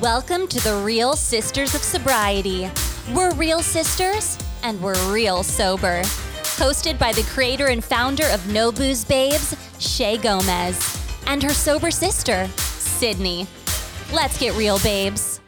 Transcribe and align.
Welcome 0.00 0.46
to 0.46 0.64
the 0.64 0.76
Real 0.76 1.14
Sisters 1.14 1.74
of 1.74 1.82
Sobriety. 1.82 2.70
We're 3.12 3.34
real 3.34 3.60
sisters 3.60 4.38
and 4.62 4.80
we're 4.80 4.96
real 5.12 5.42
sober. 5.42 6.00
Hosted 6.56 6.98
by 6.98 7.12
the 7.12 7.22
creator 7.24 7.66
and 7.66 7.84
founder 7.84 8.24
of 8.28 8.50
No 8.50 8.72
Booze 8.72 9.04
Babes, 9.04 9.54
Shay 9.78 10.16
Gomez, 10.16 10.98
and 11.26 11.42
her 11.42 11.52
sober 11.52 11.90
sister, 11.90 12.46
Sydney. 12.56 13.46
Let's 14.10 14.38
get 14.38 14.56
real, 14.56 14.78
babes. 14.78 15.42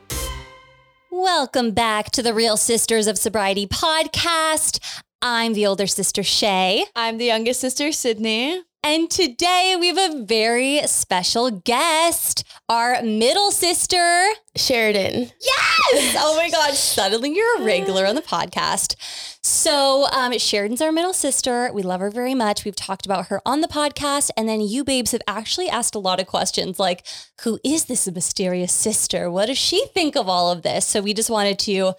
Welcome 1.11 1.71
back 1.71 2.11
to 2.11 2.23
the 2.23 2.35
Real 2.35 2.59
Sisters 2.59 3.07
of 3.07 3.17
Sobriety 3.17 3.67
podcast. 3.67 5.03
I'm 5.23 5.55
the 5.55 5.67
older 5.67 5.87
sister, 5.87 6.23
Shay. 6.23 6.85
I'm 6.95 7.17
the 7.17 7.25
youngest 7.25 7.59
sister, 7.59 7.91
Sydney. 7.91 8.65
And 8.85 9.09
today 9.09 9.77
we 9.79 9.87
have 9.87 10.13
a 10.13 10.25
very 10.25 10.81
special 10.89 11.53
guest, 11.53 12.43
our 12.69 13.01
middle 13.01 13.53
sister, 13.53 14.27
Sheridan. 14.57 15.31
Yes! 15.41 16.17
Oh 16.19 16.37
my 16.37 16.51
God. 16.51 16.75
Suddenly 16.75 17.35
you're 17.35 17.61
a 17.61 17.65
regular 17.65 18.07
on 18.07 18.15
the 18.17 18.23
podcast. 18.23 18.97
So, 19.43 20.07
um, 20.13 20.37
Sheridan's 20.39 20.81
our 20.81 20.91
middle 20.91 21.13
sister. 21.13 21.71
We 21.73 21.83
love 21.83 22.01
her 22.01 22.11
very 22.11 22.35
much. 22.35 22.65
We've 22.65 22.77
talked 22.77 23.07
about 23.07 23.29
her 23.29 23.41
on 23.47 23.61
the 23.61 23.69
podcast. 23.69 24.31
And 24.37 24.49
then 24.49 24.61
you 24.61 24.83
babes 24.85 25.13
have 25.13 25.23
actually 25.29 25.69
asked 25.69 25.95
a 25.95 25.99
lot 26.01 26.21
of 26.21 26.27
questions 26.27 26.79
like, 26.79 27.07
who 27.43 27.61
is 27.65 27.85
this 27.85 28.11
mysterious 28.11 28.73
sister? 28.73 29.31
What 29.31 29.47
does 29.47 29.59
she 29.59 29.87
think 29.95 30.17
of 30.17 30.29
all 30.29 30.51
of 30.51 30.63
this? 30.63 30.87
So, 30.87 31.01
we 31.01 31.15
just 31.15 31.31
wanted 31.31 31.59
to 31.61 31.95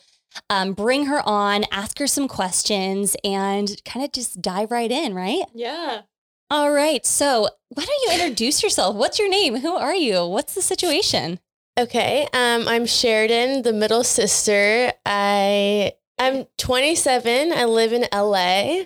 um, 0.49 0.73
bring 0.73 1.05
her 1.05 1.21
on, 1.25 1.63
ask 1.71 1.99
her 1.99 2.07
some 2.07 2.27
questions, 2.27 3.15
and 3.23 3.69
kind 3.85 4.03
of 4.05 4.11
just 4.11 4.41
dive 4.41 4.71
right 4.71 4.91
in, 4.91 5.13
right? 5.13 5.43
Yeah. 5.53 6.01
All 6.49 6.71
right. 6.71 7.05
So, 7.05 7.47
why 7.69 7.85
don't 7.85 8.01
you 8.07 8.21
introduce 8.21 8.61
yourself? 8.61 8.95
What's 8.95 9.19
your 9.19 9.29
name? 9.29 9.57
Who 9.57 9.75
are 9.75 9.95
you? 9.95 10.25
What's 10.25 10.53
the 10.53 10.61
situation? 10.61 11.39
Okay, 11.79 12.27
um, 12.33 12.67
I'm 12.67 12.85
Sheridan, 12.85 13.63
the 13.63 13.73
middle 13.73 14.03
sister. 14.03 14.93
I 15.07 15.93
I'm 16.19 16.45
27. 16.59 17.51
I 17.51 17.65
live 17.65 17.93
in 17.93 18.05
LA, 18.13 18.83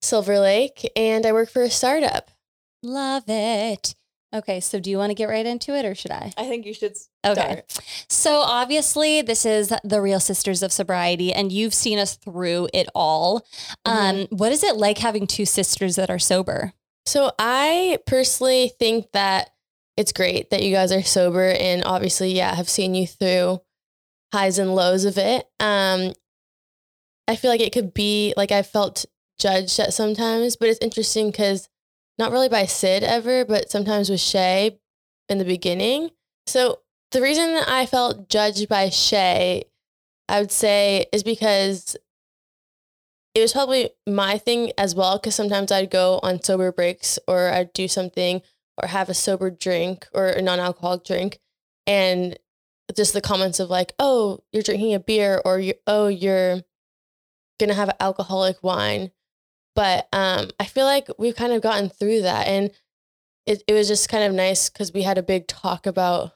Silver 0.00 0.38
Lake, 0.38 0.88
and 0.94 1.26
I 1.26 1.32
work 1.32 1.50
for 1.50 1.62
a 1.62 1.70
startup. 1.70 2.30
Love 2.84 3.24
it. 3.26 3.96
Okay, 4.32 4.60
so 4.60 4.78
do 4.78 4.90
you 4.90 4.98
want 4.98 5.10
to 5.10 5.14
get 5.14 5.28
right 5.28 5.44
into 5.44 5.74
it 5.74 5.84
or 5.84 5.96
should 5.96 6.12
I? 6.12 6.32
I 6.38 6.46
think 6.46 6.64
you 6.64 6.72
should 6.72 6.96
Start. 6.96 7.38
Okay. 7.38 7.62
So 8.08 8.36
obviously 8.36 9.22
this 9.22 9.44
is 9.44 9.74
the 9.82 10.00
Real 10.00 10.20
Sisters 10.20 10.62
of 10.62 10.72
Sobriety 10.72 11.32
and 11.32 11.50
you've 11.50 11.74
seen 11.74 11.98
us 11.98 12.14
through 12.16 12.68
it 12.72 12.88
all. 12.94 13.44
Um 13.84 14.26
what 14.30 14.52
is 14.52 14.62
it 14.62 14.76
like 14.76 14.98
having 14.98 15.26
two 15.26 15.44
sisters 15.44 15.96
that 15.96 16.10
are 16.10 16.18
sober? 16.18 16.72
So 17.10 17.32
I 17.40 17.98
personally 18.06 18.70
think 18.78 19.10
that 19.14 19.50
it's 19.96 20.12
great 20.12 20.50
that 20.50 20.62
you 20.62 20.72
guys 20.72 20.92
are 20.92 21.02
sober 21.02 21.50
and 21.50 21.82
obviously, 21.82 22.30
yeah, 22.30 22.54
have 22.54 22.68
seen 22.68 22.94
you 22.94 23.04
through 23.04 23.58
highs 24.32 24.60
and 24.60 24.76
lows 24.76 25.04
of 25.04 25.18
it. 25.18 25.44
Um, 25.58 26.12
I 27.26 27.34
feel 27.34 27.50
like 27.50 27.62
it 27.62 27.72
could 27.72 27.92
be 27.94 28.32
like 28.36 28.52
I 28.52 28.62
felt 28.62 29.06
judged 29.40 29.80
at 29.80 29.92
sometimes, 29.92 30.54
but 30.54 30.68
it's 30.68 30.78
interesting 30.80 31.32
because 31.32 31.68
not 32.16 32.30
really 32.30 32.48
by 32.48 32.66
Sid 32.66 33.02
ever, 33.02 33.44
but 33.44 33.72
sometimes 33.72 34.08
with 34.08 34.20
Shay 34.20 34.78
in 35.28 35.38
the 35.38 35.44
beginning. 35.44 36.10
So 36.46 36.78
the 37.10 37.22
reason 37.22 37.54
that 37.54 37.68
I 37.68 37.86
felt 37.86 38.28
judged 38.28 38.68
by 38.68 38.88
Shay, 38.88 39.64
I 40.28 40.38
would 40.38 40.52
say, 40.52 41.06
is 41.12 41.24
because 41.24 41.96
it 43.34 43.40
was 43.40 43.52
probably 43.52 43.90
my 44.06 44.38
thing 44.38 44.72
as 44.76 44.94
well. 44.94 45.18
Because 45.18 45.34
sometimes 45.34 45.70
I'd 45.70 45.90
go 45.90 46.20
on 46.22 46.42
sober 46.42 46.72
breaks 46.72 47.18
or 47.26 47.50
I'd 47.50 47.72
do 47.72 47.88
something 47.88 48.42
or 48.80 48.88
have 48.88 49.08
a 49.08 49.14
sober 49.14 49.50
drink 49.50 50.06
or 50.12 50.28
a 50.28 50.42
non 50.42 50.60
alcoholic 50.60 51.04
drink. 51.04 51.38
And 51.86 52.38
just 52.96 53.12
the 53.12 53.20
comments 53.20 53.60
of 53.60 53.70
like, 53.70 53.92
oh, 53.98 54.40
you're 54.52 54.62
drinking 54.62 54.94
a 54.94 55.00
beer 55.00 55.40
or 55.44 55.60
you, 55.60 55.74
oh, 55.86 56.08
you're 56.08 56.62
going 57.58 57.68
to 57.68 57.74
have 57.74 57.94
alcoholic 58.00 58.62
wine. 58.62 59.12
But 59.76 60.08
um, 60.12 60.50
I 60.58 60.64
feel 60.64 60.84
like 60.84 61.08
we've 61.18 61.36
kind 61.36 61.52
of 61.52 61.62
gotten 61.62 61.88
through 61.88 62.22
that. 62.22 62.48
And 62.48 62.70
it, 63.46 63.62
it 63.68 63.72
was 63.72 63.88
just 63.88 64.08
kind 64.08 64.24
of 64.24 64.32
nice 64.32 64.68
because 64.68 64.92
we 64.92 65.02
had 65.02 65.18
a 65.18 65.22
big 65.22 65.46
talk 65.46 65.86
about 65.86 66.32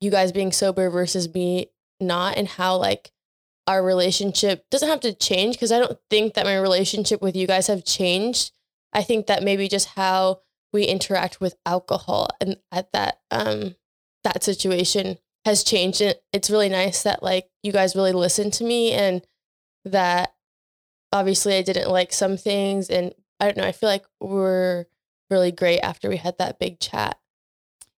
you 0.00 0.10
guys 0.10 0.32
being 0.32 0.52
sober 0.52 0.90
versus 0.90 1.32
me 1.32 1.68
not 2.00 2.36
and 2.36 2.48
how 2.48 2.76
like 2.76 3.10
our 3.66 3.82
relationship 3.82 4.68
doesn't 4.70 4.88
have 4.88 5.00
to 5.00 5.14
change 5.14 5.54
because 5.54 5.72
I 5.72 5.78
don't 5.78 5.98
think 6.10 6.34
that 6.34 6.44
my 6.44 6.56
relationship 6.56 7.22
with 7.22 7.34
you 7.34 7.46
guys 7.46 7.66
have 7.68 7.84
changed. 7.84 8.52
I 8.92 9.02
think 9.02 9.26
that 9.26 9.42
maybe 9.42 9.68
just 9.68 9.88
how 9.88 10.40
we 10.72 10.84
interact 10.84 11.40
with 11.40 11.56
alcohol 11.64 12.28
and 12.40 12.56
at 12.72 12.92
that 12.92 13.20
um 13.30 13.76
that 14.24 14.42
situation 14.42 15.18
has 15.44 15.62
changed 15.62 16.00
and 16.00 16.16
it's 16.32 16.50
really 16.50 16.68
nice 16.68 17.02
that 17.02 17.22
like 17.22 17.48
you 17.62 17.70
guys 17.70 17.94
really 17.94 18.12
listened 18.12 18.52
to 18.54 18.64
me 18.64 18.92
and 18.92 19.22
that 19.84 20.34
obviously 21.12 21.54
I 21.56 21.62
didn't 21.62 21.90
like 21.90 22.12
some 22.12 22.36
things 22.36 22.90
and 22.90 23.14
I 23.38 23.46
don't 23.46 23.58
know, 23.58 23.66
I 23.66 23.72
feel 23.72 23.88
like 23.88 24.04
we're 24.20 24.86
really 25.30 25.52
great 25.52 25.80
after 25.80 26.08
we 26.08 26.16
had 26.16 26.38
that 26.38 26.58
big 26.58 26.80
chat. 26.80 27.18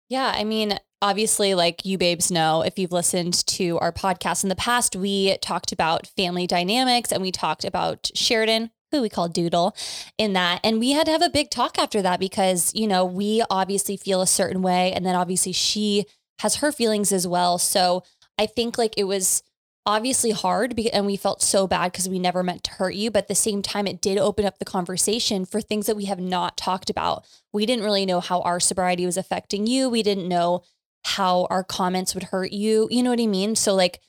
Yeah, 0.10 0.32
I 0.36 0.44
mean, 0.44 0.78
obviously, 1.02 1.56
like 1.56 1.86
you 1.86 1.98
babes 1.98 2.32
know, 2.32 2.62
if 2.62 2.78
you've 2.78 2.92
listened 2.92 3.46
to 3.48 3.80
our 3.80 3.92
podcast 3.92 4.44
in 4.44 4.50
the 4.50 4.56
past, 4.56 4.96
we 4.96 5.38
talked 5.38 5.72
about 5.72 6.08
family 6.08 6.46
dynamics 6.48 7.12
and 7.12 7.22
we 7.22 7.32
talked 7.32 7.66
about 7.66 8.12
Sheridan, 8.14 8.70
who 8.92 9.02
we 9.02 9.10
call 9.10 9.28
Doodle, 9.28 9.76
in 10.18 10.34
that. 10.34 10.62
And 10.64 10.80
we 10.80 10.92
had 10.92 11.06
to 11.08 11.12
have 11.12 11.24
a 11.24 11.30
big 11.30 11.50
talk 11.50 11.80
after 11.80 12.02
that 12.04 12.20
because, 12.20 12.74
you 12.76 12.88
know, 12.88 13.04
we 13.04 13.44
obviously 13.50 13.98
feel 13.98 14.22
a 14.22 14.28
certain 14.28 14.62
way. 14.62 14.94
And 14.94 15.06
then 15.06 15.16
obviously 15.16 15.52
she 15.52 16.06
has 16.40 16.58
her 16.58 16.72
feelings 16.72 17.12
as 17.12 17.28
well. 17.28 17.58
So 17.58 18.04
I 18.38 18.46
think 18.46 18.78
like 18.78 18.94
it 18.98 19.06
was 19.06 19.42
obviously 19.86 20.32
hard 20.32 20.76
be- 20.76 20.92
and 20.92 21.06
we 21.06 21.16
felt 21.16 21.42
so 21.42 21.68
bad 21.68 21.92
because 21.92 22.10
we 22.10 22.18
never 22.20 22.42
meant 22.44 22.64
to 22.64 22.72
hurt 22.72 22.96
you 22.96 23.12
but 23.12 23.24
at 23.24 23.28
the 23.28 23.36
same 23.36 23.62
time 23.62 23.86
it 23.88 24.02
did 24.02 24.18
open 24.18 24.44
up 24.46 24.58
the 24.60 24.66
conversation 24.66 25.46
for 25.46 25.62
things 25.62 25.86
that 25.86 25.96
we 25.96 26.06
have 26.06 26.20
not 26.20 26.58
talked 26.58 26.90
about. 26.90 27.24
We 27.54 27.66
didn't 27.66 27.86
really 27.86 28.06
know 28.06 28.20
how 28.20 28.42
our 28.42 28.60
sobriety 28.60 29.06
was 29.06 29.18
affecting 29.18 29.68
you. 29.68 29.90
We 29.90 30.02
didn't 30.04 30.28
know 30.28 30.64
how 31.04 31.46
our 31.52 31.64
comments 31.64 32.14
would 32.16 32.24
hurt 32.26 32.52
you. 32.52 32.88
You 32.90 33.04
know 33.04 33.12
what 33.12 33.20
i 33.22 33.28
mean? 33.28 33.56
So 33.56 33.74
like 33.76 34.00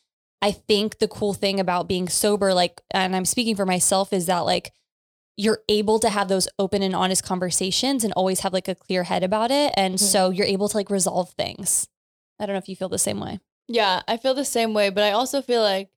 i 0.42 0.50
think 0.52 0.98
the 0.98 1.08
cool 1.08 1.34
thing 1.34 1.58
about 1.60 1.88
being 1.88 2.08
sober 2.08 2.52
like 2.52 2.80
and 2.90 3.16
i'm 3.16 3.24
speaking 3.24 3.56
for 3.56 3.64
myself 3.66 4.12
is 4.12 4.26
that 4.26 4.40
like 4.40 4.70
you're 5.38 5.60
able 5.68 5.98
to 5.98 6.08
have 6.08 6.28
those 6.28 6.48
open 6.58 6.82
and 6.82 6.94
honest 6.94 7.22
conversations 7.22 8.04
and 8.04 8.12
always 8.14 8.40
have 8.40 8.52
like 8.54 8.68
a 8.68 8.74
clear 8.74 9.02
head 9.02 9.22
about 9.22 9.50
it. 9.50 9.70
And 9.76 9.96
Mhm. 9.96 10.00
so 10.00 10.30
you're 10.30 10.46
able 10.46 10.66
to 10.70 10.76
like 10.76 10.88
resolve 10.88 11.30
things. 11.32 11.88
I 12.40 12.46
don't 12.46 12.54
know 12.54 12.58
if 12.58 12.68
you 12.70 12.76
feel 12.76 12.88
the 12.88 12.98
same 12.98 13.20
way 13.20 13.40
Yeah, 13.68 14.02
I 14.06 14.16
feel 14.16 14.34
the 14.34 14.44
same 14.44 14.74
way, 14.74 14.90
but 14.90 15.04
I 15.04 15.12
also 15.12 15.42
feel 15.42 15.62
like, 15.62 15.90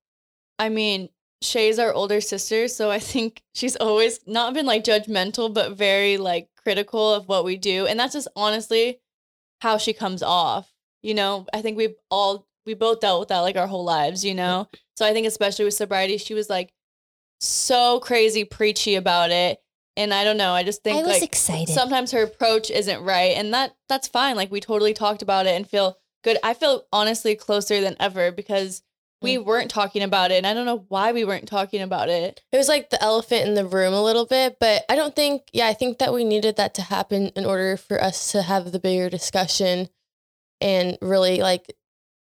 I 0.58 0.70
mean, 0.70 1.10
Shay's 1.42 1.80
our 1.80 1.94
older 1.94 2.20
sister, 2.20 2.68
so 2.68 2.90
I 2.90 3.00
think 3.00 3.42
she's 3.54 3.76
always 3.76 4.20
not 4.28 4.54
been 4.54 4.66
like 4.66 4.84
judgmental, 4.84 5.54
but 5.54 5.78
very 5.78 6.18
like 6.18 6.50
critical 6.64 7.14
of 7.14 7.28
what 7.28 7.46
we 7.46 7.58
do. 7.58 7.86
And 7.86 8.00
that's 8.00 8.14
just 8.14 8.28
honestly 8.36 9.00
how 9.62 9.78
she 9.78 9.94
comes 9.94 10.24
off. 10.24 10.72
You 11.02 11.14
know, 11.14 11.46
I 11.54 11.62
think 11.62 11.78
we've 11.78 11.96
all, 12.12 12.48
we 12.66 12.74
both 12.74 13.00
dealt 13.00 13.22
with 13.22 13.30
that 13.30 13.40
like 13.40 13.56
our 13.56 13.68
whole 13.68 13.86
lives, 13.86 14.26
you 14.26 14.36
know? 14.36 14.68
So 14.98 15.06
I 15.06 15.14
think, 15.14 15.28
especially 15.28 15.66
with 15.66 15.74
sobriety, 15.76 16.18
she 16.18 16.34
was 16.34 16.50
like 16.50 16.74
so 17.40 18.00
crazy 18.02 18.44
preachy 18.44 18.96
about 18.96 19.32
it. 19.32 19.60
And 19.96 20.14
I 20.14 20.24
don't 20.24 20.38
know, 20.38 20.54
I 20.54 20.64
just 20.64 20.84
think 20.84 20.98
i 20.98 21.02
was 21.02 21.08
like, 21.08 21.24
excited 21.24 21.74
sometimes 21.74 22.12
her 22.12 22.24
approach 22.24 22.72
isn't 22.72 23.04
right 23.04 23.36
and 23.36 23.54
that 23.54 23.76
that's 23.90 24.08
fine 24.08 24.38
like 24.38 24.50
we 24.50 24.62
totally 24.62 24.94
talked 24.94 25.22
about 25.22 25.46
it 25.46 25.56
and 25.56 25.68
feel 25.68 25.98
good 26.24 26.38
i 26.44 26.54
feel 26.54 26.86
honestly 26.92 27.36
closer 27.36 27.82
than 27.82 27.96
ever 28.00 28.32
because 28.32 28.84
we 29.22 29.36
mm. 29.36 29.46
weren't 29.46 29.70
talking 29.70 30.02
about 30.02 30.32
it 30.32 30.36
and 30.36 30.48
i 30.48 30.54
don't 30.54 30.66
know 30.66 30.86
why 30.90 31.12
we 31.12 31.26
weren't 31.26 31.48
talking 31.48 31.82
about 31.82 32.10
it 32.10 32.42
It 32.52 32.58
was 32.58 32.68
like 32.68 32.90
the 32.90 33.02
elephant 33.02 33.48
in 33.48 33.54
the 33.54 33.66
room 33.66 33.94
a 33.94 34.04
little 34.04 34.26
bit, 34.26 34.58
but 34.60 34.84
I 34.90 34.96
don't 34.96 35.16
think, 35.16 35.44
yeah, 35.54 35.68
I 35.68 35.74
think 35.74 36.00
that 36.00 36.14
we 36.14 36.24
needed 36.24 36.56
that 36.58 36.74
to 36.76 36.82
happen 36.82 37.28
in 37.36 37.46
order 37.46 37.78
for 37.78 38.02
us 38.02 38.32
to 38.32 38.42
have 38.42 38.72
the 38.72 38.80
bigger 38.80 39.10
discussion 39.10 39.90
and 40.62 40.98
really 41.02 41.42
like 41.42 41.74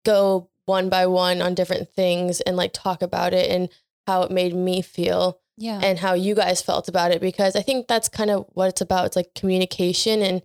go 0.05 0.49
one 0.65 0.89
by 0.89 1.07
one 1.07 1.41
on 1.41 1.55
different 1.55 1.89
things 1.89 2.41
and 2.41 2.55
like 2.55 2.71
talk 2.73 3.01
about 3.01 3.33
it 3.33 3.49
and 3.49 3.69
how 4.05 4.21
it 4.21 4.31
made 4.31 4.53
me 4.53 4.81
feel 4.81 5.39
yeah 5.57 5.79
and 5.83 5.99
how 5.99 6.13
you 6.13 6.35
guys 6.35 6.61
felt 6.61 6.87
about 6.87 7.11
it 7.11 7.19
because 7.19 7.55
I 7.55 7.61
think 7.61 7.87
that's 7.87 8.07
kind 8.07 8.29
of 8.29 8.45
what 8.53 8.69
it's 8.69 8.81
about. 8.81 9.07
It's 9.07 9.15
like 9.15 9.33
communication 9.35 10.21
and 10.21 10.41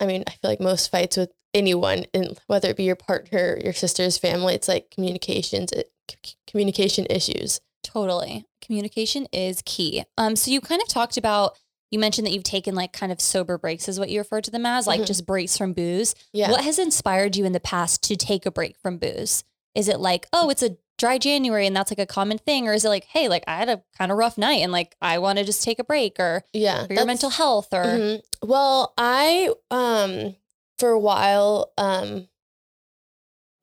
I 0.00 0.06
mean, 0.06 0.24
I 0.26 0.32
feel 0.32 0.50
like 0.50 0.60
most 0.60 0.90
fights 0.90 1.16
with 1.16 1.30
anyone 1.54 2.04
and 2.12 2.38
whether 2.48 2.68
it 2.68 2.76
be 2.76 2.84
your 2.84 2.96
partner, 2.96 3.58
your 3.62 3.72
sister's 3.72 4.18
family, 4.18 4.54
it's 4.54 4.68
like 4.68 4.90
communications, 4.90 5.72
it, 5.72 5.90
c- 6.24 6.34
communication 6.46 7.06
issues. 7.08 7.60
Totally. 7.82 8.44
Communication 8.60 9.26
is 9.32 9.62
key. 9.64 10.04
Um, 10.18 10.36
so 10.36 10.50
you 10.50 10.60
kind 10.60 10.82
of 10.82 10.88
talked 10.88 11.16
about 11.16 11.56
you 11.90 11.98
mentioned 12.00 12.26
that 12.26 12.32
you've 12.32 12.42
taken 12.42 12.74
like 12.74 12.92
kind 12.92 13.12
of 13.12 13.20
sober 13.20 13.56
breaks 13.56 13.88
is 13.88 14.00
what 14.00 14.08
you 14.10 14.18
refer 14.18 14.40
to 14.40 14.50
them 14.50 14.66
as, 14.66 14.84
like 14.86 15.02
Mhm. 15.02 15.06
just 15.06 15.26
breaks 15.26 15.56
from 15.56 15.72
booze. 15.74 16.16
Yeah. 16.32 16.50
What 16.50 16.64
has 16.64 16.78
inspired 16.80 17.36
you 17.36 17.44
in 17.44 17.52
the 17.52 17.60
past 17.60 18.02
to 18.04 18.16
take 18.16 18.46
a 18.46 18.50
break 18.50 18.76
from 18.78 18.98
booze? 18.98 19.44
Is 19.76 19.88
it 19.88 20.00
like, 20.00 20.26
oh, 20.32 20.50
it's 20.50 20.62
a 20.62 20.76
dry 20.98 21.18
January 21.18 21.66
and 21.68 21.76
that's 21.76 21.92
like 21.92 22.00
a 22.00 22.06
common 22.06 22.38
thing? 22.38 22.66
Or 22.66 22.72
is 22.72 22.84
it 22.84 22.88
like, 22.88 23.04
hey, 23.04 23.28
like 23.28 23.44
I 23.46 23.56
had 23.58 23.68
a 23.68 23.82
kind 23.96 24.10
of 24.10 24.18
rough 24.18 24.36
night 24.36 24.62
and 24.62 24.72
like 24.72 24.96
I 25.00 25.18
want 25.18 25.38
to 25.38 25.44
just 25.44 25.62
take 25.62 25.78
a 25.78 25.84
break 25.84 26.18
or 26.18 26.42
Yeah. 26.52 26.84
for 26.86 26.94
your 26.94 27.04
mental 27.06 27.30
health 27.30 27.68
or 27.72 27.84
Mhm. 27.84 28.22
Well, 28.42 28.92
I 28.98 29.50
um 29.70 30.34
for 30.78 30.90
a 30.90 30.98
while 30.98 31.72
um 31.78 32.28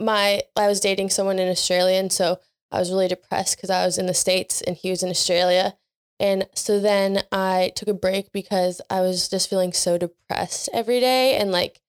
my 0.01 0.41
I 0.55 0.67
was 0.67 0.79
dating 0.79 1.09
someone 1.09 1.39
in 1.39 1.47
Australia, 1.47 1.97
and 1.99 2.11
so 2.11 2.39
I 2.71 2.79
was 2.79 2.91
really 2.91 3.07
depressed 3.07 3.55
because 3.55 3.69
I 3.69 3.85
was 3.85 3.97
in 3.97 4.07
the 4.07 4.13
states 4.13 4.61
and 4.61 4.75
he 4.75 4.89
was 4.89 5.03
in 5.03 5.09
Australia, 5.09 5.75
and 6.19 6.47
so 6.55 6.79
then 6.79 7.23
I 7.31 7.71
took 7.75 7.87
a 7.87 7.93
break 7.93 8.31
because 8.31 8.81
I 8.89 9.01
was 9.01 9.29
just 9.29 9.49
feeling 9.49 9.73
so 9.73 9.97
depressed 9.97 10.69
every 10.73 10.99
day, 10.99 11.37
and 11.37 11.51
like 11.51 11.81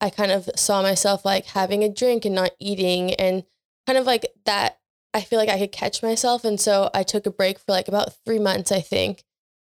I 0.00 0.10
kind 0.10 0.32
of 0.32 0.48
saw 0.56 0.82
myself 0.82 1.24
like 1.24 1.46
having 1.46 1.84
a 1.84 1.88
drink 1.88 2.24
and 2.24 2.34
not 2.34 2.52
eating, 2.58 3.14
and 3.14 3.44
kind 3.86 3.98
of 3.98 4.06
like 4.06 4.26
that. 4.44 4.78
I 5.14 5.22
feel 5.22 5.38
like 5.38 5.48
I 5.48 5.58
could 5.58 5.72
catch 5.72 6.02
myself, 6.02 6.44
and 6.44 6.60
so 6.60 6.90
I 6.92 7.02
took 7.02 7.26
a 7.26 7.30
break 7.30 7.58
for 7.58 7.72
like 7.72 7.88
about 7.88 8.12
three 8.24 8.38
months, 8.38 8.70
I 8.70 8.80
think, 8.80 9.24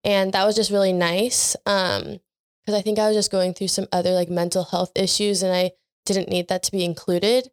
and 0.04 0.32
that 0.32 0.44
was 0.46 0.54
just 0.56 0.70
really 0.70 0.92
nice. 0.92 1.56
Um, 1.66 2.20
because 2.64 2.78
I 2.78 2.82
think 2.82 2.98
I 2.98 3.08
was 3.08 3.16
just 3.16 3.30
going 3.30 3.54
through 3.54 3.68
some 3.68 3.86
other 3.92 4.10
like 4.10 4.30
mental 4.30 4.64
health 4.64 4.92
issues, 4.94 5.42
and 5.42 5.52
I 5.52 5.72
didn't 6.06 6.28
need 6.28 6.48
that 6.48 6.62
to 6.64 6.72
be 6.72 6.84
included. 6.84 7.50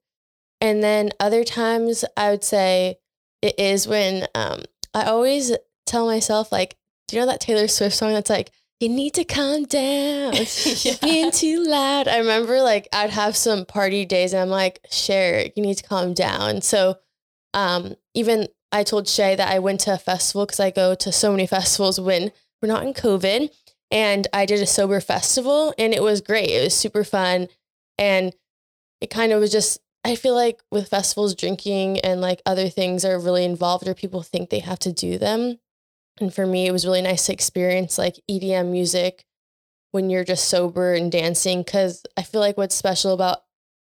And 0.60 0.84
then 0.84 1.10
other 1.20 1.44
times 1.44 2.06
I 2.16 2.32
would 2.32 2.44
say 2.44 3.00
it 3.42 3.60
is 3.60 3.88
when 3.88 4.28
um, 4.36 4.62
I 4.94 5.06
always 5.06 5.52
tell 5.86 6.06
myself, 6.06 6.52
like, 6.52 6.78
do 7.08 7.16
you 7.16 7.22
know 7.22 7.26
that 7.26 7.42
Taylor 7.42 7.68
Swift 7.68 7.96
song 7.96 8.14
that's 8.14 8.30
like, 8.30 8.52
you 8.80 8.90
need 8.90 9.14
to 9.14 9.24
calm 9.24 9.64
down, 9.66 10.34
you're 10.66 10.96
being 11.02 11.32
too 11.32 11.64
loud. 11.64 12.08
I 12.08 12.18
remember 12.18 12.62
like 12.62 12.88
I'd 12.92 13.12
have 13.12 13.38
some 13.38 13.66
party 13.66 14.06
days 14.06 14.34
and 14.34 14.42
I'm 14.42 14.50
like, 14.50 14.80
Cher, 14.90 15.46
you 15.56 15.62
need 15.62 15.78
to 15.78 15.84
calm 15.84 16.14
down. 16.14 16.62
So 16.62 16.96
um, 17.54 17.96
even 18.14 18.48
I 18.72 18.84
told 18.84 19.08
Shay 19.08 19.36
that 19.36 19.52
I 19.52 19.60
went 19.60 19.82
to 19.82 19.94
a 19.94 19.98
festival 19.98 20.46
because 20.46 20.60
I 20.60 20.72
go 20.72 20.96
to 20.96 21.12
so 21.12 21.32
many 21.32 21.46
festivals 21.46 22.00
when 22.00 22.32
we're 22.62 22.70
not 22.70 22.84
in 22.84 22.94
COVID. 22.94 23.50
And 23.92 24.28
I 24.34 24.46
did 24.46 24.62
a 24.62 24.68
sober 24.68 25.02
festival 25.02 25.74
and 25.78 25.94
it 25.94 26.02
was 26.02 26.22
great. 26.22 26.50
It 26.50 26.64
was 26.64 26.74
super 26.74 27.04
fun. 27.04 27.50
And 27.98 28.34
it 29.02 29.10
kind 29.10 29.32
of 29.32 29.40
was 29.40 29.52
just 29.52 29.80
I 30.04 30.16
feel 30.16 30.34
like 30.34 30.62
with 30.72 30.88
festivals, 30.88 31.36
drinking 31.36 32.00
and 32.00 32.22
like 32.22 32.42
other 32.46 32.70
things 32.70 33.06
are 33.06 33.20
really 33.20 33.46
involved, 33.46 33.88
or 33.88 33.94
people 33.94 34.24
think 34.24 34.50
they 34.50 34.60
have 34.60 34.80
to 34.80 34.92
do 34.92 35.18
them. 35.20 35.60
And 36.20 36.34
for 36.34 36.48
me, 36.48 36.68
it 36.68 36.72
was 36.72 36.86
really 36.86 37.02
nice 37.02 37.28
to 37.28 37.34
experience 37.34 37.98
like 37.98 38.20
EDM 38.30 38.72
music 38.72 39.26
when 39.92 40.10
you're 40.10 40.24
just 40.24 40.48
sober 40.48 40.94
and 40.94 41.12
dancing. 41.12 41.64
Cause 41.64 42.04
I 42.18 42.24
feel 42.24 42.42
like 42.42 42.58
what's 42.58 42.76
special 42.76 43.14
about 43.14 43.44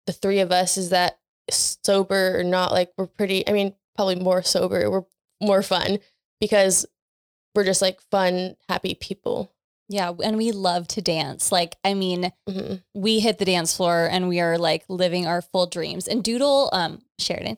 the 0.05 0.13
three 0.13 0.39
of 0.39 0.51
us 0.51 0.77
is 0.77 0.91
that 0.91 1.19
sober 1.49 2.39
or 2.39 2.43
not, 2.43 2.71
like 2.71 2.91
we're 2.97 3.07
pretty, 3.07 3.47
I 3.47 3.51
mean, 3.51 3.73
probably 3.95 4.15
more 4.15 4.43
sober, 4.43 4.89
we're 4.89 5.05
more 5.41 5.61
fun 5.61 5.99
because 6.39 6.85
we're 7.53 7.65
just 7.65 7.81
like 7.81 7.99
fun, 8.11 8.55
happy 8.69 8.95
people. 8.95 9.51
Yeah, 9.89 10.11
and 10.23 10.37
we 10.37 10.51
love 10.51 10.87
to 10.89 11.01
dance. 11.01 11.51
Like, 11.51 11.75
I 11.83 11.93
mean, 11.93 12.31
hmm 12.47 12.75
we 12.93 13.19
hit 13.19 13.37
the 13.37 13.45
dance 13.45 13.75
floor 13.75 14.07
and 14.11 14.27
we 14.27 14.39
are 14.39 14.57
like 14.57 14.83
living 14.89 15.27
our 15.27 15.41
full 15.41 15.67
dreams. 15.67 16.07
And 16.07 16.23
Doodle, 16.23 16.69
um, 16.73 17.01
Sheridan, 17.19 17.57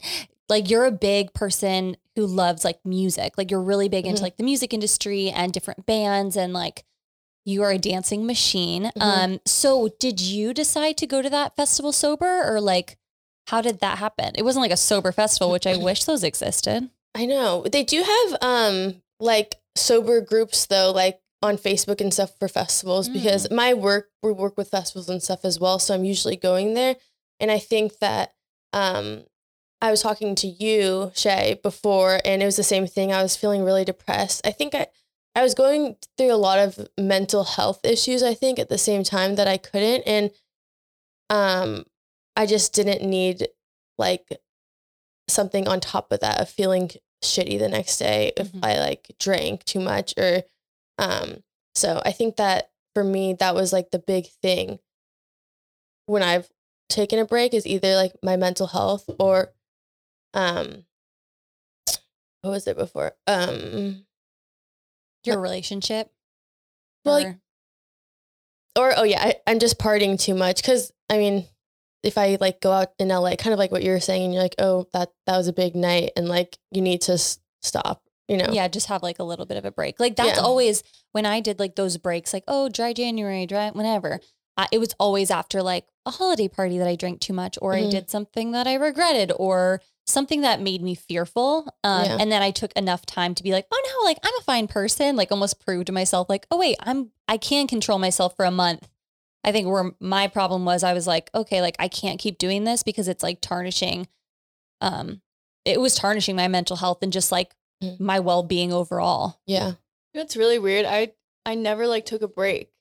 like 0.50 0.70
you're 0.70 0.86
a 0.86 0.92
big 0.92 1.34
person 1.34 1.96
who 2.16 2.26
loves 2.28 2.64
like 2.66 2.80
music. 2.86 3.34
Like 3.38 3.50
you're 3.50 3.62
really 3.62 3.88
big 3.90 4.06
into 4.06 4.20
Mhm. 4.20 4.24
like 4.24 4.38
the 4.38 4.44
music 4.44 4.74
industry 4.74 5.30
and 5.30 5.54
different 5.54 5.86
bands 5.86 6.36
and 6.36 6.52
like 6.54 6.84
you 7.46 7.64
are 7.64 7.72
a 7.72 7.78
dancing 7.78 8.26
machine. 8.26 8.92
Mhm. 8.98 9.02
Um, 9.02 9.40
so 9.46 9.90
did 10.00 10.20
you 10.22 10.54
decide 10.54 10.98
to 10.98 11.08
go 11.08 11.22
to 11.22 11.30
that 11.30 11.56
festival 11.56 11.92
sober 11.94 12.44
or 12.46 12.60
like 12.62 12.98
how 13.48 13.62
did 13.62 13.80
that 13.80 13.98
happen? 13.98 14.34
It 14.36 14.44
wasn't 14.44 14.62
like 14.62 14.72
a 14.72 14.78
sober 14.78 15.12
festival, 15.12 15.50
which 15.52 15.66
I 15.66 15.76
wish 15.78 16.04
those 16.04 16.24
existed. 16.24 16.90
I 17.16 17.26
know. 17.26 17.64
They 17.72 17.84
do 17.84 18.04
have 18.04 18.38
um 18.42 19.02
like 19.20 19.56
sober 19.76 20.22
groups 20.22 20.66
though, 20.68 20.92
like 20.92 21.22
on 21.42 21.58
Facebook 21.58 22.02
and 22.02 22.14
stuff 22.14 22.38
for 22.38 22.48
festivals 22.50 23.08
because 23.08 23.50
my 23.50 23.74
work 23.74 24.10
we 24.22 24.32
work 24.32 24.58
with 24.58 24.70
festivals 24.70 25.08
and 25.10 25.24
stuff 25.24 25.46
as 25.46 25.60
well. 25.60 25.80
So 25.80 25.94
I'm 25.94 26.04
usually 26.04 26.36
going 26.36 26.74
there. 26.74 26.98
And 27.40 27.50
I 27.50 27.60
think 27.60 28.00
that 28.00 28.34
um 28.74 29.24
I 29.82 29.92
was 29.92 30.02
talking 30.02 30.36
to 30.36 30.48
you, 30.48 31.12
Shay, 31.16 31.58
before, 31.64 32.20
and 32.26 32.42
it 32.42 32.46
was 32.46 32.58
the 32.58 32.64
same 32.64 32.86
thing. 32.86 33.14
I 33.14 33.24
was 33.24 33.38
feeling 33.38 33.64
really 33.64 33.86
depressed. 33.86 34.46
I 34.46 34.52
think 34.52 34.76
I 34.76 34.88
I 35.36 35.42
was 35.42 35.54
going 35.54 35.96
through 36.18 36.34
a 36.34 36.36
lot 36.36 36.60
of 36.60 36.90
mental 36.98 37.46
health 37.46 37.86
issues, 37.86 38.22
I 38.22 38.34
think, 38.34 38.60
at 38.60 38.68
the 38.68 38.78
same 38.78 39.04
time 39.04 39.36
that 39.36 39.48
I 39.48 39.58
couldn't. 39.58 40.02
And 40.06 40.32
um 41.30 41.86
I 42.36 42.46
just 42.46 42.74
didn't 42.74 43.08
need 43.08 43.48
like 43.98 44.40
something 45.30 45.68
on 45.68 45.80
top 45.80 46.12
of 46.12 46.20
that 46.22 46.42
of 46.42 46.50
feeling 46.50 46.90
shitty 47.24 47.60
the 47.60 47.70
next 47.70 47.98
day 47.98 48.32
if 48.38 48.52
Mhm. 48.52 48.60
I 48.64 48.80
like 48.80 49.12
drank 49.20 49.64
too 49.66 49.80
much 49.80 50.14
or 50.18 50.44
um 51.00 51.44
so 51.76 52.02
I 52.06 52.12
think 52.12 52.36
that 52.36 52.70
for 52.94 53.04
me 53.04 53.34
that 53.40 53.56
was 53.56 53.72
like 53.74 53.90
the 53.92 54.00
big 54.00 54.28
thing 54.44 54.80
when 56.08 56.22
I've 56.24 56.50
taken 56.90 57.20
a 57.20 57.26
break 57.26 57.54
is 57.54 57.66
either 57.68 57.96
like 57.96 58.14
my 58.24 58.36
mental 58.36 58.68
health 58.68 59.10
or 59.20 59.54
um 60.34 60.86
what 62.42 62.52
was 62.52 62.68
it 62.68 62.78
before? 62.78 63.14
Um 63.28 64.06
Your 65.26 65.40
relationship. 65.40 66.12
Well, 67.06 67.16
like, 67.16 67.28
Or- 67.28 67.40
or 68.78 68.94
oh 68.98 69.04
yeah, 69.04 69.22
I, 69.22 69.36
I'm 69.48 69.60
just 69.60 69.78
partying 69.80 70.20
too 70.20 70.36
much 70.36 70.62
because 70.62 70.92
I 71.10 71.18
mean, 71.18 71.46
if 72.04 72.18
I 72.18 72.38
like 72.40 72.62
go 72.62 72.72
out 72.72 72.94
in 73.00 73.10
LA, 73.10 73.36
kind 73.36 73.52
of 73.54 73.60
like 73.60 73.72
what 73.72 73.84
you 73.84 73.92
were 73.92 74.00
saying, 74.00 74.24
and 74.24 74.34
you're 74.34 74.44
like, 74.44 74.56
oh, 74.60 74.88
that 74.94 75.12
that 75.26 75.38
was 75.38 75.48
a 75.48 75.54
big 75.54 75.76
night, 75.76 76.12
and 76.16 76.30
like 76.30 76.58
you 76.72 76.82
need 76.82 77.02
to 77.02 77.14
s- 77.14 77.40
stop, 77.62 78.02
you 78.30 78.38
know? 78.38 78.52
Yeah, 78.52 78.68
just 78.68 78.88
have 78.88 79.04
like 79.04 79.20
a 79.20 79.24
little 79.24 79.46
bit 79.46 79.58
of 79.58 79.66
a 79.66 79.72
break. 79.72 80.00
Like 80.00 80.16
that's 80.16 80.38
Yeah. 80.38 80.44
always 80.44 80.84
when 81.12 81.26
I 81.26 81.40
did 81.40 81.60
like 81.60 81.76
those 81.76 81.98
breaks, 81.98 82.32
like 82.34 82.44
oh, 82.48 82.70
dry 82.70 82.94
January, 82.94 83.46
dry 83.46 83.70
whenever. 83.72 84.20
Uh, 84.58 84.68
it 84.72 84.78
was 84.80 84.94
always 85.00 85.32
after 85.32 85.62
like 85.64 85.88
a 86.06 86.12
holiday 86.12 86.48
party 86.50 86.78
that 86.78 86.88
I 86.88 86.96
drank 86.96 87.22
too 87.22 87.34
much, 87.34 87.58
or 87.62 87.76
I 87.76 87.84
Mhm. 87.84 87.92
did 87.92 88.10
something 88.10 88.52
that 88.52 88.68
I 88.68 88.74
regretted, 88.76 89.32
or 89.38 89.82
something 90.06 90.42
that 90.42 90.60
made 90.62 90.82
me 90.82 90.96
fearful. 90.96 91.68
Um, 91.84 92.06
Yeah. 92.06 92.18
And 92.20 92.32
then 92.32 92.42
I 92.42 92.52
took 92.52 92.74
enough 92.74 93.06
time 93.06 93.36
to 93.36 93.44
be 93.44 93.52
like, 93.52 93.68
oh 93.72 93.82
no, 93.86 94.06
like 94.06 94.18
I'm 94.24 94.34
a 94.40 94.44
fine 94.44 94.68
person. 94.68 95.16
Like 95.16 95.32
almost 95.32 95.60
prove 95.64 95.86
to 95.86 95.92
myself, 95.92 96.28
like 96.30 96.46
oh 96.52 96.58
wait, 96.58 96.76
I'm 96.82 97.12
I 97.28 97.38
can 97.38 97.68
control 97.68 98.00
myself 98.00 98.36
for 98.36 98.44
a 98.46 98.52
month. 98.52 98.88
I 99.44 99.54
think 99.54 99.68
where 99.68 99.92
my 100.02 100.28
problem 100.28 100.66
was, 100.66 100.84
I 100.84 100.92
was 100.94 101.08
like, 101.08 101.30
okay, 101.34 101.62
like 101.62 101.78
I 101.80 101.88
can't 101.88 102.20
keep 102.20 102.38
doing 102.38 102.66
this 102.66 102.84
because 102.84 103.08
it's 103.08 103.24
like 103.24 103.40
tarnishing. 103.40 104.08
Um, 104.82 105.22
it 105.66 105.80
was 105.80 105.96
tarnishing 105.96 106.36
my 106.36 106.48
mental 106.48 106.76
health 106.78 107.00
and 107.02 107.14
just 107.14 107.32
like 107.32 107.56
Mhm. 107.84 108.00
my 108.00 108.20
well 108.20 108.44
being 108.44 108.74
overall. 108.74 109.40
yeah, 109.46 109.74
That's 110.14 110.36
really 110.36 110.60
weird. 110.60 110.86
I 110.86 111.14
I 111.46 111.56
never 111.56 111.88
like 111.88 112.06
took 112.06 112.22
a 112.22 112.28
break. 112.28 112.72